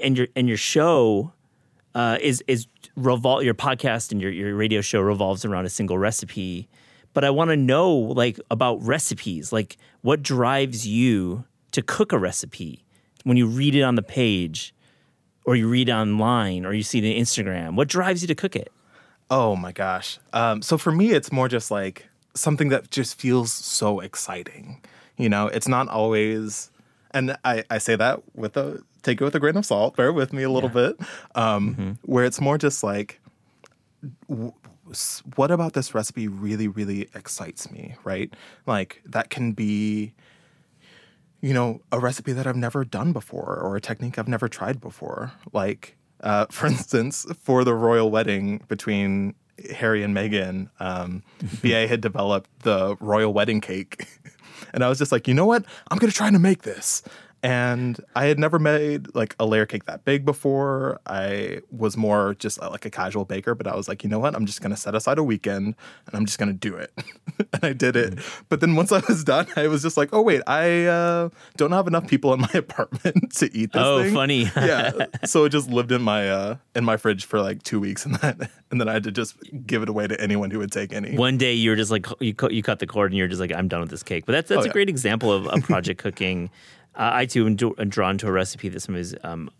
and 0.00 0.16
your 0.16 0.28
and 0.34 0.48
your 0.48 0.56
show 0.56 1.32
uh, 1.94 2.18
is 2.20 2.42
is 2.48 2.66
revol 2.96 3.42
your 3.44 3.54
podcast 3.54 4.12
and 4.12 4.20
your 4.20 4.30
your 4.30 4.54
radio 4.54 4.80
show 4.80 5.00
revolves 5.00 5.44
around 5.44 5.66
a 5.66 5.70
single 5.70 5.98
recipe, 5.98 6.68
but 7.14 7.24
I 7.24 7.30
want 7.30 7.50
to 7.50 7.56
know 7.56 7.90
like 7.90 8.40
about 8.50 8.82
recipes, 8.82 9.52
like 9.52 9.76
what 10.02 10.22
drives 10.22 10.86
you 10.86 11.44
to 11.72 11.82
cook 11.82 12.12
a 12.12 12.18
recipe 12.18 12.84
when 13.24 13.36
you 13.36 13.46
read 13.46 13.74
it 13.74 13.82
on 13.82 13.94
the 13.94 14.02
page, 14.02 14.74
or 15.44 15.56
you 15.56 15.68
read 15.68 15.88
online, 15.88 16.66
or 16.66 16.72
you 16.72 16.82
see 16.82 16.98
it 16.98 17.16
on 17.16 17.22
Instagram. 17.22 17.76
What 17.76 17.88
drives 17.88 18.22
you 18.22 18.28
to 18.28 18.34
cook 18.34 18.56
it? 18.56 18.72
Oh 19.30 19.56
my 19.56 19.72
gosh. 19.72 20.18
Um, 20.32 20.60
so 20.60 20.76
for 20.76 20.92
me, 20.92 21.12
it's 21.12 21.32
more 21.32 21.48
just 21.48 21.70
like 21.70 22.08
something 22.34 22.68
that 22.68 22.90
just 22.90 23.18
feels 23.18 23.52
so 23.52 24.00
exciting. 24.00 24.82
You 25.16 25.28
know, 25.28 25.46
it's 25.46 25.68
not 25.68 25.88
always, 25.88 26.70
and 27.12 27.36
I, 27.44 27.64
I 27.70 27.78
say 27.78 27.96
that 27.96 28.22
with 28.34 28.56
a 28.56 28.82
take 29.02 29.20
it 29.20 29.24
with 29.24 29.34
a 29.34 29.40
grain 29.40 29.56
of 29.56 29.66
salt. 29.66 29.96
Bear 29.96 30.12
with 30.12 30.32
me 30.32 30.42
a 30.42 30.50
little 30.50 30.70
yeah. 30.70 30.88
bit. 30.88 31.00
Um, 31.34 31.74
mm-hmm. 31.74 31.90
Where 32.02 32.24
it's 32.24 32.40
more 32.40 32.58
just 32.58 32.82
like, 32.82 33.20
w- 34.28 34.52
what 35.36 35.50
about 35.50 35.72
this 35.72 35.94
recipe 35.94 36.28
really, 36.28 36.68
really 36.68 37.08
excites 37.14 37.70
me, 37.70 37.96
right? 38.04 38.32
Like 38.66 39.02
that 39.06 39.30
can 39.30 39.52
be, 39.52 40.14
you 41.40 41.54
know, 41.54 41.80
a 41.90 41.98
recipe 41.98 42.32
that 42.32 42.46
I've 42.46 42.56
never 42.56 42.84
done 42.84 43.12
before 43.12 43.58
or 43.58 43.76
a 43.76 43.80
technique 43.80 44.18
I've 44.18 44.28
never 44.28 44.48
tried 44.48 44.80
before. 44.80 45.32
Like 45.52 45.96
uh, 46.20 46.46
for 46.50 46.66
instance, 46.68 47.26
for 47.40 47.64
the 47.64 47.74
royal 47.74 48.10
wedding 48.10 48.62
between 48.68 49.34
Harry 49.74 50.02
and 50.02 50.14
Meghan, 50.16 50.68
um, 50.80 51.22
BA 51.62 51.86
had 51.86 52.00
developed 52.00 52.50
the 52.60 52.96
royal 53.00 53.32
wedding 53.32 53.60
cake. 53.60 54.06
and 54.72 54.84
I 54.84 54.88
was 54.88 54.98
just 54.98 55.12
like, 55.12 55.28
you 55.28 55.34
know 55.34 55.46
what? 55.46 55.64
I'm 55.90 55.98
going 55.98 56.10
to 56.10 56.16
try 56.16 56.30
to 56.30 56.38
make 56.38 56.62
this. 56.62 57.02
And 57.42 57.98
I 58.14 58.26
had 58.26 58.38
never 58.38 58.60
made 58.60 59.12
like 59.16 59.34
a 59.40 59.46
layer 59.46 59.66
cake 59.66 59.86
that 59.86 60.04
big 60.04 60.24
before. 60.24 61.00
I 61.06 61.60
was 61.72 61.96
more 61.96 62.34
just 62.38 62.62
uh, 62.62 62.70
like 62.70 62.84
a 62.84 62.90
casual 62.90 63.24
baker, 63.24 63.56
but 63.56 63.66
I 63.66 63.74
was 63.74 63.88
like, 63.88 64.04
you 64.04 64.10
know 64.10 64.20
what? 64.20 64.36
I'm 64.36 64.46
just 64.46 64.60
going 64.60 64.70
to 64.70 64.76
set 64.76 64.94
aside 64.94 65.18
a 65.18 65.24
weekend 65.24 65.74
and 66.06 66.14
I'm 66.14 66.24
just 66.24 66.38
going 66.38 66.50
to 66.50 66.56
do 66.56 66.76
it. 66.76 66.92
and 67.52 67.64
I 67.64 67.72
did 67.72 67.96
it. 67.96 68.14
Mm. 68.14 68.42
But 68.48 68.60
then 68.60 68.76
once 68.76 68.92
I 68.92 69.02
was 69.08 69.24
done, 69.32 69.48
I 69.56 69.66
was 69.66 69.82
just 69.82 69.96
like, 69.96 70.10
oh, 70.12 70.22
wait, 70.22 70.42
I 70.46 70.84
uh, 70.84 71.30
don't 71.56 71.72
have 71.72 71.88
enough 71.88 72.06
people 72.06 72.32
in 72.32 72.42
my 72.42 72.50
apartment 72.54 73.32
to 73.38 73.46
eat 73.46 73.72
this 73.72 73.82
oh, 73.84 74.04
thing. 74.04 74.14
funny. 74.14 74.42
yeah. 74.54 75.06
So 75.24 75.44
it 75.44 75.48
just 75.48 75.68
lived 75.68 75.90
in 75.90 76.02
my 76.02 76.30
uh, 76.30 76.56
in 76.76 76.84
my 76.84 76.96
fridge 76.96 77.24
for 77.24 77.40
like 77.40 77.64
two 77.64 77.80
weeks 77.80 78.06
and 78.06 78.14
then, 78.16 78.48
and 78.70 78.80
then 78.80 78.88
I 78.88 78.92
had 78.92 79.02
to 79.04 79.10
just 79.10 79.36
give 79.66 79.82
it 79.82 79.88
away 79.88 80.06
to 80.06 80.20
anyone 80.20 80.52
who 80.52 80.60
would 80.60 80.70
take 80.70 80.92
any. 80.92 81.16
One 81.16 81.38
day 81.38 81.54
you 81.54 81.70
were 81.70 81.76
just 81.76 81.90
like, 81.90 82.06
you, 82.20 82.36
you 82.50 82.62
cut 82.62 82.78
the 82.78 82.86
cord 82.86 83.10
and 83.10 83.18
you're 83.18 83.26
just 83.26 83.40
like, 83.40 83.52
I'm 83.52 83.66
done 83.66 83.80
with 83.80 83.90
this 83.90 84.04
cake. 84.04 84.26
But 84.26 84.32
that's, 84.32 84.48
that's 84.48 84.60
oh, 84.60 84.62
a 84.62 84.66
yeah. 84.66 84.72
great 84.72 84.88
example 84.88 85.32
of 85.32 85.46
a 85.46 85.60
project 85.60 86.00
cooking 86.00 86.50
uh, 86.94 87.10
I 87.12 87.26
too 87.26 87.46
am, 87.46 87.56
do, 87.56 87.74
am, 87.78 87.88
drawn 87.88 88.18
to 88.18 88.28
a 88.28 88.32
recipe 88.32 88.68
that 88.68 88.80
sometimes, 88.80 89.14
um, 89.22 89.50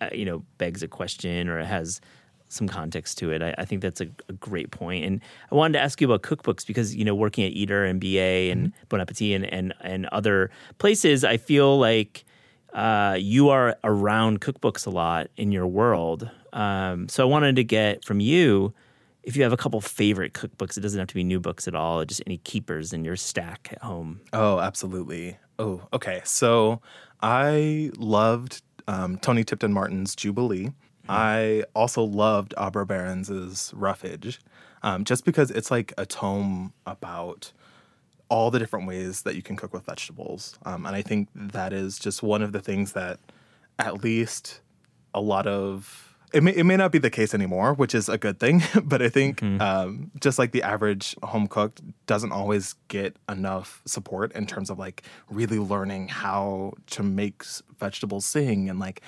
uh, 0.00 0.08
you 0.12 0.24
know, 0.24 0.44
begs 0.58 0.82
a 0.82 0.88
question 0.88 1.48
or 1.48 1.58
it 1.58 1.66
has 1.66 2.00
some 2.48 2.68
context 2.68 3.18
to 3.18 3.30
it. 3.30 3.42
I, 3.42 3.54
I 3.58 3.64
think 3.64 3.82
that's 3.82 4.00
a, 4.00 4.08
a, 4.28 4.32
great 4.32 4.70
point. 4.70 5.04
And 5.04 5.20
I 5.50 5.54
wanted 5.54 5.74
to 5.74 5.80
ask 5.82 6.00
you 6.00 6.10
about 6.10 6.22
cookbooks 6.22 6.66
because 6.66 6.94
you 6.94 7.04
know, 7.04 7.14
working 7.14 7.44
at 7.44 7.52
Eater 7.52 7.84
and 7.84 8.00
BA 8.00 8.50
and 8.50 8.68
mm-hmm. 8.68 8.84
Bon 8.88 9.00
Appetit 9.00 9.34
and, 9.34 9.44
and 9.52 9.74
and 9.80 10.06
other 10.06 10.50
places, 10.78 11.24
I 11.24 11.36
feel 11.36 11.78
like 11.78 12.24
uh, 12.72 13.16
you 13.18 13.48
are 13.48 13.76
around 13.84 14.40
cookbooks 14.40 14.86
a 14.86 14.90
lot 14.90 15.28
in 15.36 15.50
your 15.50 15.66
world. 15.66 16.30
Um, 16.52 17.08
so 17.08 17.22
I 17.22 17.26
wanted 17.26 17.56
to 17.56 17.64
get 17.64 18.04
from 18.04 18.20
you 18.20 18.74
if 19.26 19.36
you 19.36 19.42
have 19.42 19.52
a 19.52 19.56
couple 19.56 19.80
favorite 19.80 20.32
cookbooks. 20.32 20.78
It 20.78 20.80
doesn't 20.80 20.98
have 20.98 21.08
to 21.08 21.14
be 21.14 21.24
new 21.24 21.40
books 21.40 21.68
at 21.68 21.74
all. 21.74 22.02
Just 22.04 22.22
any 22.26 22.38
keepers 22.38 22.92
in 22.92 23.04
your 23.04 23.16
stack 23.16 23.68
at 23.72 23.82
home. 23.82 24.20
Oh, 24.32 24.60
absolutely. 24.60 25.36
Oh, 25.58 25.82
okay. 25.92 26.22
So 26.24 26.80
I 27.20 27.90
loved 27.98 28.62
um, 28.86 29.18
Toni 29.18 29.42
Tipton 29.42 29.72
Martin's 29.72 30.14
Jubilee. 30.14 30.66
Mm-hmm. 30.66 31.10
I 31.10 31.64
also 31.74 32.04
loved 32.04 32.54
Abra 32.56 32.86
Berens's 32.86 33.72
Roughage, 33.74 34.40
um, 34.82 35.04
just 35.04 35.24
because 35.24 35.50
it's 35.50 35.70
like 35.70 35.92
a 35.98 36.06
tome 36.06 36.72
about 36.86 37.52
all 38.28 38.50
the 38.50 38.58
different 38.58 38.86
ways 38.86 39.22
that 39.22 39.34
you 39.34 39.42
can 39.42 39.56
cook 39.56 39.72
with 39.72 39.84
vegetables. 39.84 40.58
Um, 40.64 40.86
and 40.86 40.94
I 40.94 41.02
think 41.02 41.28
that 41.34 41.72
is 41.72 41.98
just 41.98 42.22
one 42.22 42.42
of 42.42 42.52
the 42.52 42.60
things 42.60 42.92
that, 42.92 43.18
at 43.78 44.02
least, 44.02 44.60
a 45.14 45.20
lot 45.20 45.46
of 45.46 46.05
it 46.32 46.42
may, 46.42 46.52
it 46.52 46.64
may 46.64 46.76
not 46.76 46.92
be 46.92 46.98
the 46.98 47.10
case 47.10 47.34
anymore, 47.34 47.74
which 47.74 47.94
is 47.94 48.08
a 48.08 48.18
good 48.18 48.38
thing. 48.40 48.62
But 48.84 49.02
I 49.02 49.08
think 49.08 49.40
mm-hmm. 49.40 49.60
um, 49.60 50.10
just 50.20 50.38
like 50.38 50.52
the 50.52 50.62
average 50.62 51.16
home 51.22 51.46
cook 51.46 51.78
doesn't 52.06 52.32
always 52.32 52.74
get 52.88 53.16
enough 53.28 53.82
support 53.84 54.32
in 54.32 54.46
terms 54.46 54.70
of 54.70 54.78
like 54.78 55.02
really 55.30 55.58
learning 55.58 56.08
how 56.08 56.72
to 56.90 57.02
make 57.02 57.42
vegetables 57.78 58.26
sing 58.26 58.68
and 58.68 58.78
like 58.78 59.00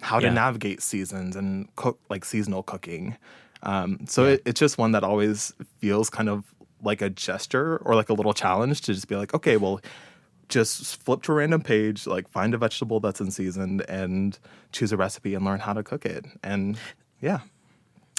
how 0.00 0.18
yeah. 0.18 0.28
to 0.28 0.34
navigate 0.34 0.82
seasons 0.82 1.36
and 1.36 1.74
cook 1.76 1.98
like 2.10 2.24
seasonal 2.24 2.62
cooking. 2.62 3.16
Um, 3.62 4.00
so 4.06 4.24
yeah. 4.24 4.32
it, 4.32 4.42
it's 4.46 4.60
just 4.60 4.78
one 4.78 4.92
that 4.92 5.04
always 5.04 5.52
feels 5.78 6.10
kind 6.10 6.28
of 6.28 6.44
like 6.82 7.00
a 7.00 7.10
gesture 7.10 7.78
or 7.78 7.94
like 7.94 8.10
a 8.10 8.14
little 8.14 8.34
challenge 8.34 8.82
to 8.82 8.94
just 8.94 9.08
be 9.08 9.16
like, 9.16 9.32
okay, 9.32 9.56
well, 9.56 9.80
just 10.48 11.02
flip 11.02 11.22
to 11.22 11.32
a 11.32 11.34
random 11.36 11.62
page, 11.62 12.06
like 12.06 12.28
find 12.28 12.54
a 12.54 12.58
vegetable 12.58 13.00
that's 13.00 13.20
in 13.20 13.30
season 13.30 13.82
and 13.88 14.38
choose 14.72 14.92
a 14.92 14.96
recipe 14.96 15.34
and 15.34 15.44
learn 15.44 15.60
how 15.60 15.72
to 15.72 15.82
cook 15.82 16.04
it. 16.04 16.24
And 16.42 16.78
yeah. 17.20 17.40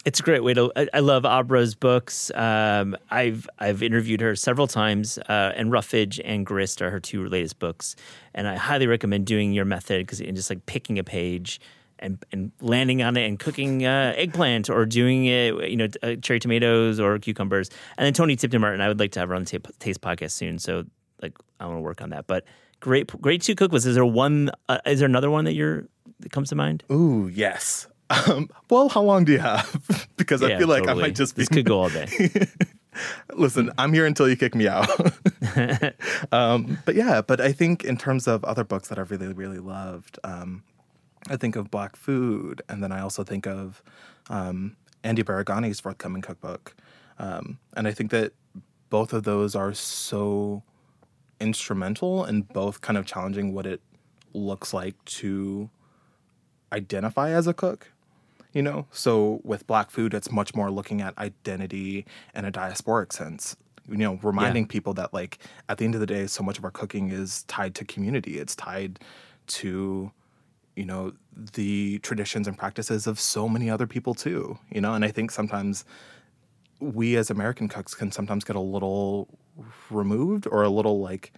It's 0.06 0.20
a 0.20 0.24
great 0.24 0.44
way 0.44 0.54
to. 0.54 0.72
I, 0.94 1.00
love 1.00 1.26
Abra's 1.26 1.74
books. 1.74 2.30
Um, 2.36 2.96
I've 3.10 3.50
I've 3.58 3.82
interviewed 3.82 4.22
her 4.22 4.36
several 4.36 4.68
times, 4.68 5.18
uh, 5.18 5.54
and 5.56 5.72
Roughage 5.72 6.22
and 6.24 6.46
Grist 6.46 6.80
are 6.84 6.92
her 6.92 7.00
two 7.00 7.26
latest 7.26 7.58
books, 7.58 7.96
and 8.36 8.48
I 8.48 8.56
highly 8.56 8.86
recommend 8.86 9.26
doing 9.26 9.52
your 9.52 9.66
method 9.66 10.06
because 10.06 10.22
you're 10.22 10.32
just 10.32 10.52
like 10.52 10.64
picking 10.68 11.00
a 11.00 11.04
page 11.04 11.60
and 11.98 12.24
and 12.32 12.52
landing 12.62 13.02
on 13.02 13.18
it 13.18 13.26
and 13.26 13.40
cooking 13.40 13.84
uh, 13.84 14.14
eggplant 14.16 14.70
or 14.70 14.86
doing 14.86 15.26
it, 15.26 15.70
you 15.70 15.78
know, 15.78 15.88
uh, 16.04 16.16
cherry 16.18 16.40
tomatoes 16.40 17.00
or 17.00 17.18
cucumbers. 17.18 17.72
And 17.98 18.06
then 18.06 18.14
Toni 18.14 18.36
Tipton 18.36 18.62
Martin, 18.62 18.82
I 18.82 18.88
would 18.88 19.00
like 19.00 19.12
to 19.14 19.20
have 19.20 19.30
her 19.30 19.36
on 19.36 19.44
the 19.44 19.60
Taste 19.80 20.02
podcast 20.02 20.34
soon. 20.34 20.60
So 20.60 20.86
like 21.22 21.34
I 21.60 21.66
want 21.66 21.78
to 21.78 21.82
work 21.82 22.02
on 22.02 22.10
that. 22.10 22.28
But 22.28 22.46
great, 22.80 23.08
great 23.22 23.42
two 23.42 23.56
cookbooks. 23.56 23.86
Is 23.86 23.96
there 23.96 24.06
one? 24.06 24.52
Uh, 24.70 24.80
is 24.86 25.00
there 25.00 25.08
another 25.08 25.32
one 25.32 25.46
that 25.46 25.54
you're 25.54 25.88
that 26.20 26.32
comes 26.32 26.50
to 26.50 26.56
mind? 26.56 26.84
Ooh, 26.92 27.30
yes. 27.34 27.88
Um, 28.10 28.50
well, 28.70 28.90
how 28.90 29.02
long 29.02 29.26
do 29.26 29.32
you 29.32 29.40
have? 29.40 30.08
because 30.18 30.42
yeah, 30.42 30.50
I 30.50 30.58
feel 30.58 30.68
like 30.68 30.84
totally. 30.84 31.04
I 31.04 31.08
might 31.08 31.16
just 31.16 31.36
be. 31.36 31.42
This 31.42 31.50
could 31.50 31.66
go 31.66 31.82
all 31.82 31.90
day. 31.90 32.08
Listen, 33.34 33.72
I'm 33.78 33.94
here 33.94 34.06
until 34.06 34.30
you 34.30 34.38
kick 34.38 34.56
me 34.56 34.68
out. 34.68 34.88
um, 36.32 36.78
but 36.86 36.96
yeah, 36.96 37.22
but 37.22 37.42
I 37.42 37.52
think 37.52 37.84
in 37.84 37.98
terms 37.98 38.28
of 38.28 38.44
other 38.46 38.64
books 38.64 38.88
that 38.88 39.00
I've 39.00 39.12
really, 39.12 39.34
really 39.34 39.58
loved, 39.58 40.18
um, 40.24 40.64
I 41.28 41.36
think 41.36 41.56
of 41.56 41.70
Black 41.70 41.96
Food, 41.96 42.62
and 42.70 42.82
then 42.82 42.92
I 42.92 43.02
also 43.02 43.24
think 43.24 43.48
of 43.48 43.84
um, 44.30 44.78
Andy 45.04 45.24
Baragani's 45.24 45.80
forthcoming 45.80 46.22
cookbook. 46.22 46.76
Um, 47.20 47.60
and 47.76 47.88
I 47.88 47.92
think 47.92 48.12
that 48.12 48.34
both 48.90 49.14
of 49.14 49.24
those 49.24 49.56
are 49.56 49.74
so 49.74 50.64
instrumental 51.40 52.26
in 52.26 52.42
both 52.42 52.82
kind 52.82 52.98
of 52.98 53.06
challenging 53.06 53.54
what 53.54 53.66
it 53.66 53.82
looks 54.34 54.74
like 54.74 54.96
to 55.06 55.70
identify 56.72 57.32
as 57.32 57.48
a 57.48 57.54
cook 57.54 57.92
you 58.54 58.62
know? 58.62 58.88
So 58.92 59.42
with 59.44 59.68
black 59.68 59.92
food 59.92 60.14
it's 60.14 60.32
much 60.32 60.56
more 60.56 60.72
looking 60.72 61.02
at 61.02 61.18
identity 61.18 62.06
in 62.34 62.46
a 62.46 62.52
diasporic 62.52 63.12
sense 63.12 63.56
you 63.90 63.98
know 63.98 64.20
reminding 64.24 64.64
yeah. 64.64 64.70
people 64.70 64.94
that 64.96 65.14
like 65.14 65.38
at 65.70 65.78
the 65.78 65.86
end 65.86 65.94
of 65.94 66.02
the 66.02 66.08
day 66.08 66.26
so 66.26 66.44
much 66.44 66.58
of 66.58 66.64
our 66.64 66.72
cooking 66.72 67.12
is 67.12 67.44
tied 67.44 67.76
to 67.76 67.86
community. 67.86 68.40
It's 68.40 68.56
tied 68.56 69.00
to 69.48 70.12
you 70.76 70.86
know 70.86 71.14
the 71.54 72.00
traditions 72.00 72.48
and 72.48 72.58
practices 72.58 73.08
of 73.08 73.20
so 73.20 73.48
many 73.48 73.70
other 73.70 73.88
people 73.88 74.14
too 74.14 74.58
you 74.72 74.82
know? 74.82 74.94
And 74.94 75.06
i 75.06 75.10
think 75.10 75.32
sometimes 75.32 75.86
we 76.80 77.16
as 77.16 77.30
american 77.30 77.68
cooks 77.68 77.94
can 77.94 78.12
sometimes 78.12 78.44
get 78.44 78.56
a 78.56 78.62
little 78.62 79.28
removed 79.90 80.48
or 80.52 80.64
a 80.64 80.70
little 80.70 81.00
like 81.00 81.32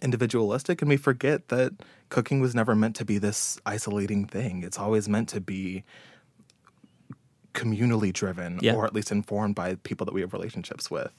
individualistic 0.00 0.82
and 0.82 0.88
we 0.88 0.96
forget 0.96 1.48
that 1.48 1.72
cooking 2.08 2.40
was 2.40 2.54
never 2.54 2.74
meant 2.74 2.96
to 2.96 3.04
be 3.04 3.18
this 3.18 3.58
isolating 3.64 4.26
thing 4.26 4.62
it's 4.62 4.78
always 4.78 5.08
meant 5.08 5.28
to 5.28 5.40
be 5.40 5.84
communally 7.54 8.12
driven 8.12 8.58
yeah. 8.62 8.74
or 8.74 8.84
at 8.84 8.94
least 8.94 9.12
informed 9.12 9.54
by 9.54 9.74
people 9.76 10.04
that 10.04 10.12
we 10.12 10.20
have 10.20 10.32
relationships 10.32 10.90
with 10.90 11.12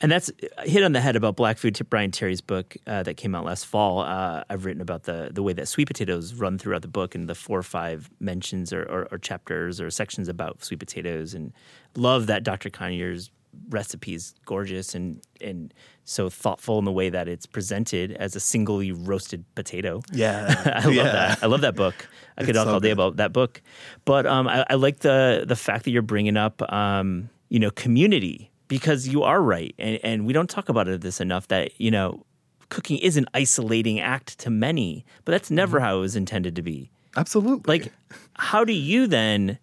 And 0.00 0.12
that's 0.12 0.30
uh, 0.30 0.62
hit 0.62 0.84
on 0.84 0.92
the 0.92 1.00
head 1.00 1.16
about 1.16 1.34
black 1.36 1.58
food. 1.58 1.78
Bryant 1.90 2.14
Terry's 2.14 2.40
book 2.40 2.76
uh, 2.86 3.02
that 3.02 3.16
came 3.16 3.34
out 3.34 3.44
last 3.44 3.66
fall. 3.66 4.00
Uh, 4.00 4.44
I've 4.48 4.64
written 4.64 4.80
about 4.80 5.04
the 5.04 5.30
the 5.32 5.42
way 5.42 5.52
that 5.54 5.66
sweet 5.66 5.86
potatoes 5.86 6.34
run 6.34 6.56
throughout 6.56 6.82
the 6.82 6.88
book 6.88 7.14
and 7.14 7.28
the 7.28 7.34
four 7.34 7.58
or 7.58 7.64
five 7.64 8.08
mentions 8.20 8.72
or, 8.72 8.82
or, 8.82 9.08
or 9.10 9.18
chapters 9.18 9.80
or 9.80 9.90
sections 9.90 10.28
about 10.28 10.64
sweet 10.64 10.78
potatoes. 10.78 11.34
And 11.34 11.52
love 11.96 12.28
that 12.28 12.44
Dr. 12.44 12.70
Conyers 12.70 13.30
recipe 13.70 14.14
is 14.14 14.34
gorgeous 14.44 14.94
and 14.94 15.20
and 15.40 15.74
so 16.04 16.28
thoughtful 16.30 16.78
in 16.78 16.84
the 16.84 16.92
way 16.92 17.10
that 17.10 17.28
it's 17.28 17.46
presented 17.46 18.12
as 18.12 18.34
a 18.34 18.40
singly 18.40 18.92
roasted 18.92 19.44
potato. 19.54 20.02
Yeah, 20.12 20.54
I 20.82 20.84
love 20.84 20.94
yeah. 20.94 21.02
that. 21.04 21.38
I 21.42 21.46
love 21.46 21.60
that 21.60 21.76
book. 21.76 22.08
I 22.36 22.44
could 22.44 22.54
talk 22.54 22.66
so 22.66 22.74
all 22.74 22.80
day 22.80 22.88
good. 22.88 22.92
about 22.92 23.16
that 23.16 23.32
book, 23.32 23.62
but 24.04 24.26
um, 24.26 24.48
I, 24.48 24.64
I 24.70 24.74
like 24.74 25.00
the 25.00 25.44
the 25.46 25.56
fact 25.56 25.84
that 25.84 25.90
you're 25.90 26.02
bringing 26.02 26.36
up 26.36 26.62
um, 26.72 27.28
you 27.48 27.58
know 27.58 27.70
community 27.70 28.50
because 28.68 29.08
you 29.08 29.22
are 29.22 29.40
right, 29.40 29.74
and, 29.78 29.98
and 30.02 30.26
we 30.26 30.32
don't 30.32 30.50
talk 30.50 30.68
about 30.68 30.88
it 30.88 31.00
this 31.00 31.20
enough 31.20 31.48
that 31.48 31.78
you 31.80 31.90
know 31.90 32.24
cooking 32.68 32.98
is 32.98 33.16
an 33.16 33.26
isolating 33.34 34.00
act 34.00 34.38
to 34.40 34.50
many, 34.50 35.04
but 35.24 35.32
that's 35.32 35.50
never 35.50 35.80
how 35.80 35.98
it 35.98 36.00
was 36.00 36.16
intended 36.16 36.54
to 36.56 36.62
be. 36.62 36.90
Absolutely. 37.16 37.62
Like, 37.66 37.92
how 38.34 38.64
do 38.64 38.72
you 38.72 39.06
then 39.06 39.58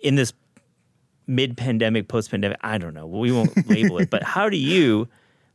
in 0.00 0.14
this 0.14 0.32
mid-pandemic, 1.26 2.08
post-pandemic? 2.08 2.58
I 2.62 2.78
don't 2.78 2.94
know. 2.94 3.06
We 3.06 3.32
won't 3.32 3.68
label 3.68 3.98
it, 3.98 4.10
but 4.10 4.22
how 4.34 4.48
do 4.48 4.56
you 4.56 5.08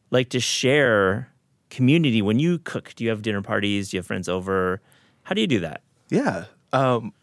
like 0.10 0.30
to 0.30 0.40
share 0.40 1.30
community 1.70 2.22
when 2.22 2.40
you 2.40 2.60
cook? 2.60 2.94
Do 2.96 3.04
you 3.04 3.10
have 3.10 3.22
dinner 3.22 3.42
parties? 3.42 3.90
Do 3.90 3.98
you 3.98 4.00
have 4.00 4.08
friends 4.08 4.30
over? 4.30 4.82
How 5.24 5.34
do 5.34 5.42
you 5.42 5.48
do 5.48 5.60
that? 5.62 5.82
Yeah. 6.10 6.46
Um, 6.74 7.14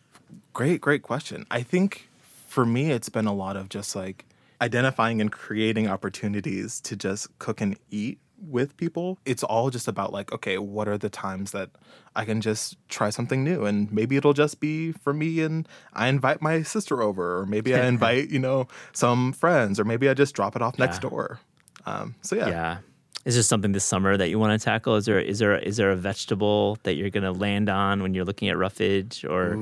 great, 0.53 0.81
great 0.81 1.03
question. 1.03 1.47
I 1.51 1.63
think 1.63 2.09
for 2.47 2.65
me, 2.65 2.91
it's 2.91 3.09
been 3.09 3.27
a 3.27 3.35
lot 3.35 3.57
of 3.57 3.69
just 3.69 3.95
like 3.95 4.25
identifying 4.61 5.21
and 5.21 5.31
creating 5.31 5.89
opportunities 5.89 6.81
to 6.81 6.97
just 6.97 7.39
cook 7.39 7.61
and 7.61 7.79
eat 7.91 8.19
with 8.41 8.77
people. 8.77 9.19
It's 9.25 9.43
all 9.43 9.71
just 9.71 9.89
about 9.89 10.13
like, 10.13 10.33
okay, 10.33 10.59
what 10.59 10.89
are 10.89 10.99
the 10.99 11.11
times 11.11 11.53
that 11.53 11.71
I 12.15 12.25
can 12.25 12.41
just 12.41 12.77
try 12.89 13.11
something 13.11 13.43
new? 13.45 13.65
And 13.65 13.91
maybe 13.93 14.17
it'll 14.17 14.33
just 14.33 14.61
be 14.61 14.93
for 14.93 15.13
me 15.13 15.41
and 15.41 15.69
I 15.93 16.09
invite 16.09 16.41
my 16.43 16.63
sister 16.63 17.03
over, 17.03 17.39
or 17.39 17.47
maybe 17.47 17.75
I 17.75 17.87
invite, 17.95 18.31
you 18.31 18.39
know, 18.39 18.69
some 18.93 19.33
friends, 19.33 19.79
or 19.81 19.85
maybe 19.85 20.09
I 20.09 20.15
just 20.15 20.35
drop 20.35 20.57
it 20.57 20.63
off 20.63 20.79
next 20.79 21.01
door. 21.01 21.41
Um, 21.87 22.15
so 22.23 22.37
yeah. 22.37 22.49
Yeah. 22.49 22.79
Is 23.25 23.35
there 23.35 23.43
something 23.43 23.73
this 23.73 23.85
summer 23.85 24.17
that 24.17 24.31
you 24.31 24.39
want 24.39 24.59
to 24.59 24.65
tackle? 24.65 24.95
Is 24.97 25.05
there 25.05 25.19
is 25.21 25.39
there 25.39 25.59
is 25.59 25.77
there 25.77 25.91
a 25.91 25.97
vegetable 25.97 26.79
that 26.85 26.95
you're 26.95 27.11
going 27.11 27.25
to 27.25 27.33
land 27.33 27.69
on 27.69 28.03
when 28.03 28.15
you're 28.15 28.25
looking 28.25 28.49
at 28.49 28.57
roughage, 28.57 29.23
or 29.25 29.55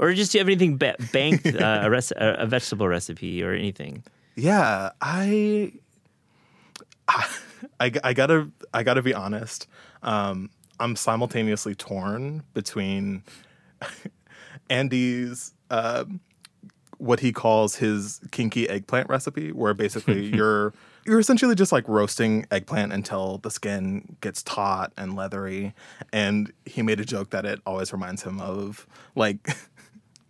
or 0.00 0.12
just 0.12 0.32
do 0.32 0.38
you 0.38 0.40
have 0.40 0.48
anything 0.48 0.76
ba- 0.76 0.96
banked 1.12 1.46
uh, 1.46 1.82
a, 1.84 1.90
rec- 1.90 2.10
a 2.16 2.34
a 2.40 2.46
vegetable 2.46 2.88
recipe 2.88 3.40
or 3.44 3.52
anything? 3.52 4.02
Yeah, 4.34 4.90
I, 5.00 5.72
I, 7.06 7.28
I 8.04 8.12
gotta, 8.12 8.50
I 8.72 8.82
gotta 8.82 9.02
be 9.02 9.14
honest. 9.14 9.66
Um, 10.02 10.50
I'm 10.78 10.96
simultaneously 10.96 11.74
torn 11.74 12.42
between 12.54 13.22
Andy's, 14.70 15.54
um, 15.70 16.20
what 17.02 17.18
he 17.18 17.32
calls 17.32 17.74
his 17.76 18.20
kinky 18.30 18.68
eggplant 18.68 19.08
recipe, 19.08 19.50
where 19.50 19.74
basically 19.74 20.24
you're 20.36 20.72
you're 21.04 21.18
essentially 21.18 21.56
just 21.56 21.72
like 21.72 21.86
roasting 21.88 22.46
eggplant 22.52 22.92
until 22.92 23.38
the 23.38 23.50
skin 23.50 24.16
gets 24.20 24.42
taut 24.44 24.92
and 24.96 25.16
leathery. 25.16 25.74
And 26.12 26.52
he 26.64 26.82
made 26.82 27.00
a 27.00 27.04
joke 27.04 27.30
that 27.30 27.44
it 27.44 27.60
always 27.66 27.92
reminds 27.92 28.22
him 28.22 28.40
of 28.40 28.86
like 29.16 29.56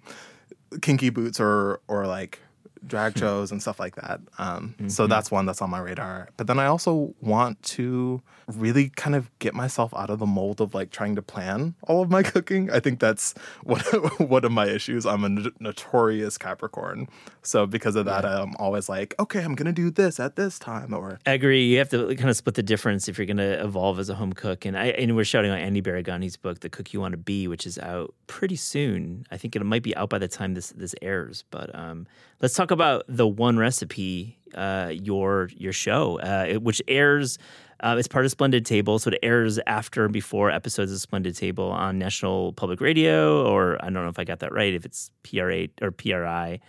kinky 0.83 1.11
boots 1.11 1.39
or 1.39 1.81
or 1.89 2.07
like 2.07 2.39
drag 2.87 3.17
shows 3.19 3.53
and 3.53 3.61
stuff 3.61 3.79
like 3.81 3.97
that. 3.97 4.21
Um, 4.39 4.75
So 4.89 5.07
that's 5.07 5.31
one 5.31 5.47
that's 5.47 5.63
on 5.63 5.71
my 5.71 5.79
radar. 5.79 6.29
But 6.37 6.47
then 6.47 6.59
I 6.59 6.67
also 6.67 7.15
want 7.21 7.63
to 7.63 8.23
really 8.49 8.91
kind 8.91 9.15
of 9.15 9.31
get 9.39 9.55
myself 9.55 9.95
out 9.95 10.11
of 10.11 10.19
the 10.19 10.27
mold 10.27 10.61
of 10.61 10.75
like 10.75 10.91
trying 10.91 11.15
to 11.17 11.23
plan 11.23 11.75
all 11.85 12.03
of 12.03 12.11
my 12.11 12.23
cooking. 12.35 12.71
I 12.71 12.81
think 12.81 12.99
that's 13.01 13.35
one 13.63 13.81
one 14.19 14.45
of 14.45 14.53
my 14.53 14.67
issues. 14.69 15.07
I'm 15.07 15.23
a 15.23 15.27
n- 15.27 15.53
notorious 15.61 16.37
Capricorn, 16.39 17.09
so 17.43 17.67
because 17.67 17.95
of 17.97 18.05
that, 18.07 18.25
I'm 18.25 18.55
always 18.59 18.89
like, 18.89 19.15
okay, 19.19 19.43
I'm 19.43 19.55
gonna 19.55 19.73
do 19.73 19.91
this 19.91 20.19
at 20.21 20.37
this 20.37 20.59
time, 20.59 20.93
or 20.93 21.19
I 21.25 21.33
agree. 21.33 21.65
You 21.67 21.79
have 21.79 21.89
to 21.91 22.15
kind 22.17 22.29
of 22.31 22.37
split 22.37 22.57
the 22.57 22.63
difference 22.63 23.09
if 23.09 23.17
you're 23.17 23.27
going 23.27 23.37
to 23.37 23.63
evolve 23.65 23.99
as 23.99 24.09
a 24.09 24.15
home 24.15 24.33
cook. 24.33 24.65
And 24.65 24.77
I 24.77 24.87
and 24.87 25.15
we're 25.17 25.25
shouting 25.25 25.51
out 25.51 25.59
Andy 25.59 25.81
Baragani's 25.81 26.37
book, 26.37 26.61
The 26.61 26.69
Cook 26.69 26.93
You 26.93 27.01
Want 27.01 27.13
to 27.13 27.19
Be, 27.19 27.47
which 27.49 27.67
is 27.67 27.79
out 27.79 28.13
pretty 28.27 28.57
soon. 28.57 29.25
I 29.31 29.37
think 29.37 29.55
it 29.57 29.65
might 29.65 29.83
be 29.83 29.95
out 29.97 30.11
by 30.11 30.19
the 30.19 30.29
time 30.29 30.55
this 30.55 30.71
this 30.71 30.95
airs. 31.01 31.45
But 31.51 31.75
um, 31.75 32.07
let's 32.41 32.55
talk 32.55 32.71
about 32.73 33.05
the 33.09 33.27
one 33.27 33.59
recipe, 33.59 34.39
uh, 34.55 34.91
your 34.93 35.51
your 35.57 35.73
show, 35.73 36.19
uh, 36.21 36.55
which 36.55 36.83
airs. 36.89 37.39
Uh, 37.81 37.97
it's 37.99 38.07
part 38.07 38.25
of 38.25 38.31
Splendid 38.31 38.65
Table, 38.65 39.01
so 39.01 39.11
it 39.11 39.19
airs 39.25 39.59
after 39.67 40.05
and 40.05 40.13
before 40.13 40.53
episodes 40.53 40.93
of 40.93 41.01
Splendid 41.01 41.35
Table 41.37 41.69
on 41.69 41.99
National 41.99 42.53
Public 42.53 42.81
Radio, 42.81 43.45
or 43.45 43.77
I 43.81 43.87
don't 43.87 44.05
know 44.05 44.09
if 44.09 44.21
I 44.21 44.25
got 44.25 44.39
that 44.39 44.53
right, 44.53 44.73
if 44.73 44.85
it's 44.85 45.11
PRA 45.25 45.67
or 45.81 45.91
PRI. 45.91 46.61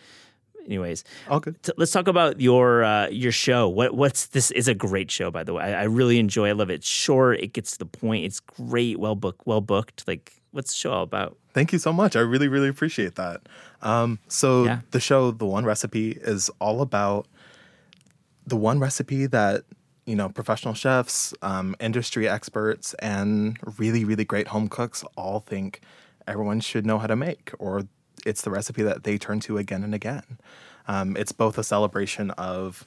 Anyways, 0.66 1.04
all 1.30 1.40
good. 1.40 1.62
T- 1.62 1.74
let's 1.78 1.92
talk 1.92 2.08
about 2.08 2.40
your 2.40 2.84
uh, 2.84 3.08
your 3.10 3.32
show. 3.32 3.68
What 3.68 3.96
what's 3.96 4.28
this 4.28 4.50
is 4.52 4.68
a 4.68 4.74
great 4.74 5.12
show 5.12 5.30
by 5.30 5.44
the 5.44 5.54
way. 5.54 5.64
I, 5.64 5.82
I 5.82 5.84
really 5.84 6.20
enjoy. 6.20 6.50
I 6.50 6.54
love 6.54 6.70
it. 6.70 6.76
It's 6.76 6.88
short. 6.88 7.40
It 7.42 7.54
gets 7.54 7.72
to 7.74 7.80
the 7.80 7.86
point. 7.86 8.26
It's 8.26 8.40
great. 8.40 9.00
Well 9.00 9.16
booked. 9.16 9.46
Well 9.46 9.62
booked. 9.62 10.08
Like 10.08 10.42
what's 10.52 10.72
the 10.72 10.78
show 10.78 10.92
all 10.94 11.04
about? 11.04 11.38
Thank 11.54 11.74
you 11.74 11.80
so 11.80 11.92
much. 11.92 12.16
I 12.16 12.22
really, 12.22 12.48
really 12.48 12.70
appreciate 12.70 13.16
that. 13.16 13.42
Um, 13.82 14.20
so 14.28 14.64
Yeah. 14.64 14.80
the 14.92 15.00
show, 15.00 15.32
the 15.32 15.46
one 15.46 15.66
recipe, 15.66 16.12
is 16.22 16.50
all 16.60 16.82
about 16.82 17.28
the 18.48 18.56
one 18.56 18.80
recipe 18.80 19.26
that 19.28 19.64
you 20.06 20.16
know 20.16 20.30
professional 20.30 20.74
chefs, 20.74 21.34
um, 21.42 21.76
industry 21.80 22.28
experts, 22.28 22.94
and 23.00 23.58
really, 23.78 24.06
really 24.06 24.26
great 24.26 24.48
home 24.48 24.68
cooks 24.70 25.04
all 25.18 25.40
think 25.42 25.82
everyone 26.28 26.60
should 26.62 26.86
know 26.86 27.00
how 27.00 27.08
to 27.08 27.16
make, 27.16 27.52
or 27.60 27.84
it's 28.26 28.42
the 28.42 28.52
recipe 28.52 28.84
that 28.84 29.04
they 29.04 29.18
turn 29.18 29.40
to 29.42 29.58
again 29.58 29.84
and 29.84 29.94
again. 29.94 30.40
Um, 30.88 31.16
it's 31.18 31.32
both 31.32 31.58
a 31.58 31.64
celebration 31.64 32.32
of 32.32 32.86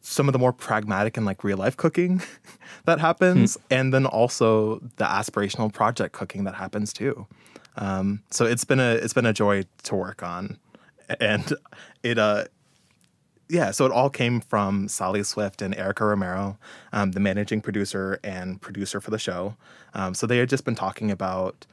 some 0.00 0.28
of 0.28 0.32
the 0.32 0.38
more 0.38 0.52
pragmatic 0.52 1.16
and 1.16 1.26
like 1.26 1.42
real 1.42 1.58
life 1.58 1.76
cooking 1.76 2.22
that 2.84 3.00
happens, 3.00 3.58
and 3.70 3.92
then 3.92 4.06
also 4.06 4.78
the 4.96 5.04
aspirational 5.04 5.72
project 5.72 6.12
cooking 6.12 6.44
that 6.44 6.54
happens 6.54 6.92
too. 6.92 7.26
Um, 7.76 8.22
so 8.30 8.46
it's 8.46 8.64
been 8.64 8.80
a 8.80 8.94
it's 8.94 9.12
been 9.12 9.26
a 9.26 9.32
joy 9.32 9.64
to 9.84 9.94
work 9.94 10.22
on, 10.22 10.58
and 11.20 11.52
it 12.02 12.18
uh 12.18 12.44
yeah. 13.48 13.70
So 13.70 13.86
it 13.86 13.92
all 13.92 14.10
came 14.10 14.40
from 14.40 14.88
Sally 14.88 15.22
Swift 15.22 15.62
and 15.62 15.74
Erica 15.76 16.04
Romero, 16.04 16.58
um, 16.92 17.12
the 17.12 17.20
managing 17.20 17.60
producer 17.60 18.18
and 18.24 18.60
producer 18.60 19.00
for 19.00 19.10
the 19.10 19.18
show. 19.18 19.56
Um, 19.94 20.14
so 20.14 20.26
they 20.26 20.38
had 20.38 20.48
just 20.48 20.64
been 20.64 20.74
talking 20.74 21.10
about 21.10 21.64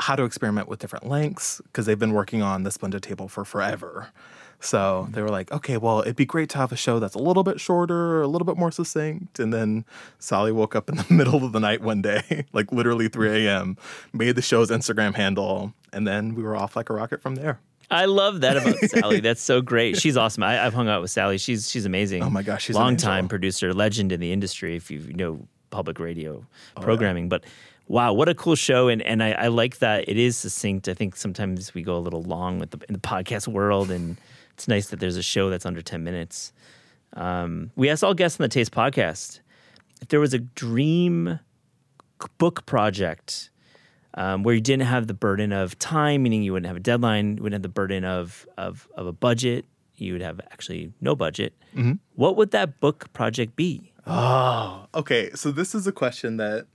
how 0.00 0.16
to 0.16 0.24
experiment 0.24 0.68
with 0.68 0.78
different 0.78 1.06
lengths 1.06 1.60
because 1.64 1.86
they've 1.86 1.98
been 1.98 2.12
working 2.12 2.42
on 2.42 2.62
the 2.62 2.70
Splendid 2.70 3.02
Table 3.02 3.28
for 3.28 3.44
forever. 3.44 4.08
So 4.60 5.08
they 5.10 5.22
were 5.22 5.28
like, 5.28 5.50
okay, 5.50 5.76
well, 5.76 6.02
it'd 6.02 6.14
be 6.14 6.24
great 6.24 6.48
to 6.50 6.58
have 6.58 6.70
a 6.70 6.76
show 6.76 7.00
that's 7.00 7.16
a 7.16 7.18
little 7.18 7.42
bit 7.42 7.58
shorter, 7.58 8.22
a 8.22 8.28
little 8.28 8.46
bit 8.46 8.56
more 8.56 8.70
succinct. 8.70 9.40
And 9.40 9.52
then 9.52 9.84
Sally 10.20 10.52
woke 10.52 10.76
up 10.76 10.88
in 10.88 10.96
the 10.98 11.06
middle 11.12 11.44
of 11.44 11.50
the 11.50 11.58
night 11.58 11.80
one 11.82 12.00
day, 12.00 12.46
like 12.52 12.70
literally 12.70 13.08
3 13.08 13.46
a.m., 13.46 13.76
made 14.12 14.36
the 14.36 14.42
show's 14.42 14.70
Instagram 14.70 15.14
handle, 15.16 15.72
and 15.92 16.06
then 16.06 16.36
we 16.36 16.44
were 16.44 16.54
off 16.54 16.76
like 16.76 16.90
a 16.90 16.94
rocket 16.94 17.20
from 17.20 17.34
there. 17.34 17.58
I 17.90 18.04
love 18.04 18.40
that 18.42 18.56
about 18.56 18.76
Sally. 18.88 19.18
That's 19.18 19.42
so 19.42 19.60
great. 19.62 19.98
She's 19.98 20.16
awesome. 20.16 20.44
I, 20.44 20.64
I've 20.64 20.74
hung 20.74 20.88
out 20.88 21.02
with 21.02 21.10
Sally. 21.10 21.38
She's 21.38 21.68
she's 21.68 21.84
amazing. 21.84 22.22
Oh 22.22 22.30
my 22.30 22.42
gosh, 22.44 22.62
she's 22.64 22.76
long 22.76 22.96
time 22.96 23.26
producer, 23.28 23.74
legend 23.74 24.12
in 24.12 24.20
the 24.20 24.32
industry. 24.32 24.76
If 24.76 24.90
you 24.92 25.12
know 25.12 25.46
public 25.70 25.98
radio 25.98 26.46
Oh, 26.76 26.80
programming, 26.80 27.28
but. 27.28 27.44
Wow, 27.88 28.12
what 28.12 28.28
a 28.28 28.34
cool 28.34 28.54
show! 28.54 28.88
And 28.88 29.02
and 29.02 29.22
I, 29.22 29.32
I 29.32 29.48
like 29.48 29.78
that 29.78 30.08
it 30.08 30.16
is 30.16 30.36
succinct. 30.36 30.88
I 30.88 30.94
think 30.94 31.16
sometimes 31.16 31.74
we 31.74 31.82
go 31.82 31.96
a 31.96 31.98
little 31.98 32.22
long 32.22 32.58
with 32.58 32.70
the 32.70 32.78
in 32.88 32.94
the 32.94 33.00
podcast 33.00 33.48
world, 33.48 33.90
and 33.90 34.16
it's 34.54 34.68
nice 34.68 34.88
that 34.88 35.00
there's 35.00 35.16
a 35.16 35.22
show 35.22 35.50
that's 35.50 35.66
under 35.66 35.82
ten 35.82 36.04
minutes. 36.04 36.52
Um, 37.14 37.70
we 37.76 37.90
asked 37.90 38.02
all 38.02 38.14
guests 38.14 38.40
on 38.40 38.44
the 38.44 38.48
Taste 38.48 38.72
podcast 38.72 39.40
if 40.00 40.08
there 40.08 40.20
was 40.20 40.32
a 40.32 40.38
dream 40.38 41.38
book 42.38 42.64
project 42.66 43.50
um, 44.14 44.42
where 44.42 44.54
you 44.54 44.60
didn't 44.60 44.86
have 44.86 45.06
the 45.06 45.14
burden 45.14 45.52
of 45.52 45.78
time, 45.78 46.22
meaning 46.22 46.42
you 46.42 46.52
wouldn't 46.52 46.66
have 46.68 46.76
a 46.76 46.80
deadline, 46.80 47.36
you 47.36 47.42
wouldn't 47.42 47.56
have 47.56 47.62
the 47.62 47.68
burden 47.68 48.04
of 48.04 48.46
of, 48.56 48.88
of 48.94 49.06
a 49.06 49.12
budget, 49.12 49.64
you 49.96 50.12
would 50.12 50.22
have 50.22 50.40
actually 50.50 50.92
no 51.00 51.14
budget. 51.14 51.54
What 52.14 52.36
would 52.36 52.50
that 52.52 52.80
book 52.80 53.12
project 53.12 53.56
be? 53.56 53.92
Oh, 54.06 54.86
okay. 54.94 55.30
So 55.34 55.52
this 55.52 55.74
is 55.74 55.86
a 55.86 55.92
question 55.92 56.36
that 56.38 56.66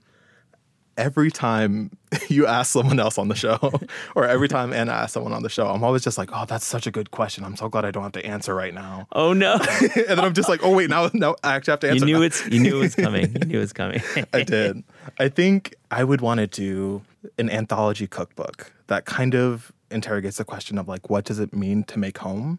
every 0.98 1.30
time 1.30 1.96
you 2.28 2.46
ask 2.46 2.72
someone 2.72 3.00
else 3.00 3.16
on 3.16 3.28
the 3.28 3.34
show, 3.34 3.58
or 4.14 4.26
every 4.26 4.48
time 4.48 4.72
Anna 4.74 4.92
asks 4.92 5.14
someone 5.14 5.32
on 5.32 5.42
the 5.42 5.48
show, 5.48 5.68
I'm 5.68 5.82
always 5.82 6.02
just 6.02 6.18
like, 6.18 6.30
"Oh, 6.32 6.44
that's 6.46 6.66
such 6.66 6.86
a 6.86 6.90
good 6.90 7.10
question. 7.10 7.44
I'm 7.44 7.56
so 7.56 7.68
glad 7.68 7.86
I 7.86 7.90
don't 7.90 8.02
have 8.02 8.12
to 8.12 8.26
answer 8.26 8.54
right 8.54 8.74
now." 8.74 9.06
Oh 9.12 9.32
no! 9.32 9.54
and 9.80 10.06
then 10.06 10.20
I'm 10.20 10.34
just 10.34 10.48
like, 10.48 10.60
"Oh 10.62 10.74
wait, 10.74 10.90
now, 10.90 11.08
now 11.14 11.36
I 11.42 11.54
actually 11.54 11.72
have 11.72 11.80
to 11.80 11.90
answer." 11.90 12.06
you 12.06 12.22
answer." 12.24 12.50
knew 12.50 12.52
now." 12.52 12.54
it's 12.54 12.54
you 12.54 12.60
knew 12.60 12.76
it 12.76 12.80
was 12.80 12.94
coming. 12.94 13.32
You 13.32 13.46
knew 13.46 13.58
it 13.58 13.60
was 13.60 13.72
coming. 13.72 14.02
I 14.34 14.42
did. 14.42 14.82
I 15.18 15.28
think 15.28 15.76
I 15.90 16.04
would 16.04 16.20
want 16.20 16.40
to 16.40 16.46
do 16.46 17.02
an 17.38 17.48
anthology 17.50 18.06
cookbook 18.06 18.72
that 18.88 19.04
kind 19.04 19.34
of 19.34 19.72
interrogates 19.90 20.36
the 20.36 20.44
question 20.44 20.78
of 20.78 20.88
like, 20.88 21.08
what 21.10 21.24
does 21.24 21.38
it 21.38 21.54
mean 21.54 21.84
to 21.84 21.98
make 21.98 22.18
home? 22.18 22.58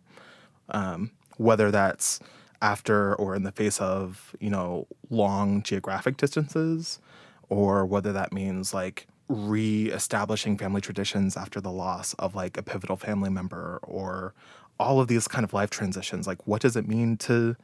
Um, 0.69 1.11
whether 1.37 1.71
that's 1.71 2.19
after 2.61 3.15
or 3.15 3.35
in 3.35 3.43
the 3.43 3.51
face 3.51 3.79
of, 3.79 4.35
you 4.39 4.49
know, 4.49 4.87
long 5.09 5.63
geographic 5.63 6.17
distances, 6.17 6.99
or 7.49 7.85
whether 7.85 8.13
that 8.13 8.31
means 8.31 8.73
like 8.73 9.07
re-establishing 9.27 10.57
family 10.57 10.81
traditions 10.81 11.37
after 11.37 11.61
the 11.61 11.71
loss 11.71 12.13
of 12.15 12.33
like 12.33 12.57
a 12.57 12.63
pivotal 12.63 12.97
family 12.97 13.29
member 13.29 13.79
or 13.83 14.33
all 14.79 14.99
of 14.99 15.07
these 15.07 15.27
kind 15.27 15.43
of 15.43 15.53
life 15.53 15.69
transitions 15.69 16.25
like 16.25 16.47
what 16.47 16.61
does 16.61 16.75
it 16.75 16.87
mean 16.87 17.15
to 17.17 17.55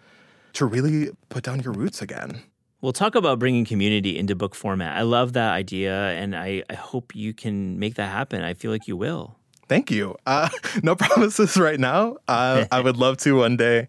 to 0.54 0.66
really 0.66 1.10
put 1.30 1.44
down 1.44 1.60
your 1.62 1.74
roots 1.74 2.02
again 2.02 2.44
We'll 2.82 2.94
talk 2.94 3.16
about 3.16 3.40
bringing 3.40 3.66
community 3.66 4.16
into 4.16 4.36
book 4.36 4.54
format. 4.54 4.96
I 4.96 5.02
love 5.02 5.34
that 5.34 5.52
idea, 5.54 6.12
and 6.12 6.36
I, 6.36 6.62
I 6.70 6.76
hope 6.76 7.16
you 7.16 7.34
can 7.34 7.80
make 7.80 7.96
that 7.96 8.12
happen. 8.12 8.44
I 8.44 8.54
feel 8.54 8.70
like 8.70 8.88
you 8.88 8.96
will. 8.96 9.38
Thank 9.68 9.90
you. 9.90 10.16
Uh, 10.28 10.50
no 10.84 10.96
promises 10.96 11.58
right 11.58 11.80
now. 11.80 12.18
Uh, 12.28 12.66
I 12.72 12.82
would 12.82 12.98
love 12.98 13.18
to 13.18 13.38
one 13.38 13.58
day, 13.58 13.88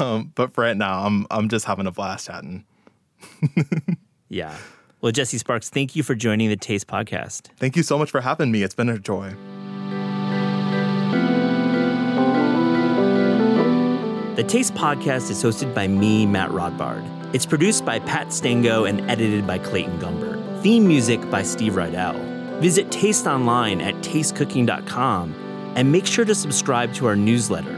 um, 0.00 0.32
but 0.34 0.54
for 0.54 0.62
right 0.62 0.76
now, 0.76 1.06
I'm 1.06 1.24
I'm 1.30 1.48
just 1.48 1.66
having 1.66 1.86
a 1.86 1.92
blast 1.92 2.26
chatting. 2.26 2.64
yeah. 4.28 4.56
Well, 5.02 5.10
Jesse 5.10 5.36
Sparks, 5.36 5.68
thank 5.68 5.96
you 5.96 6.04
for 6.04 6.14
joining 6.14 6.48
the 6.48 6.56
Taste 6.56 6.86
Podcast. 6.86 7.48
Thank 7.56 7.76
you 7.76 7.82
so 7.82 7.98
much 7.98 8.08
for 8.08 8.20
having 8.20 8.52
me. 8.52 8.62
It's 8.62 8.74
been 8.74 8.88
a 8.88 9.00
joy. 9.00 9.34
The 14.36 14.44
Taste 14.44 14.74
Podcast 14.74 15.28
is 15.28 15.42
hosted 15.42 15.74
by 15.74 15.88
me, 15.88 16.24
Matt 16.24 16.50
Rodbard. 16.50 17.04
It's 17.34 17.44
produced 17.44 17.84
by 17.84 17.98
Pat 17.98 18.32
Stango 18.32 18.84
and 18.84 19.00
edited 19.10 19.44
by 19.44 19.58
Clayton 19.58 19.98
Gumber. 19.98 20.62
Theme 20.62 20.86
music 20.86 21.28
by 21.30 21.42
Steve 21.42 21.72
Rydell. 21.72 22.60
Visit 22.60 22.92
Taste 22.92 23.26
online 23.26 23.80
at 23.80 23.96
tastecooking.com 23.96 25.72
and 25.74 25.90
make 25.90 26.06
sure 26.06 26.24
to 26.24 26.34
subscribe 26.34 26.94
to 26.94 27.06
our 27.06 27.16
newsletter. 27.16 27.76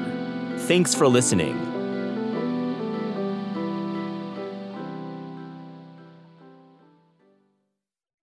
Thanks 0.58 0.94
for 0.94 1.08
listening. 1.08 1.73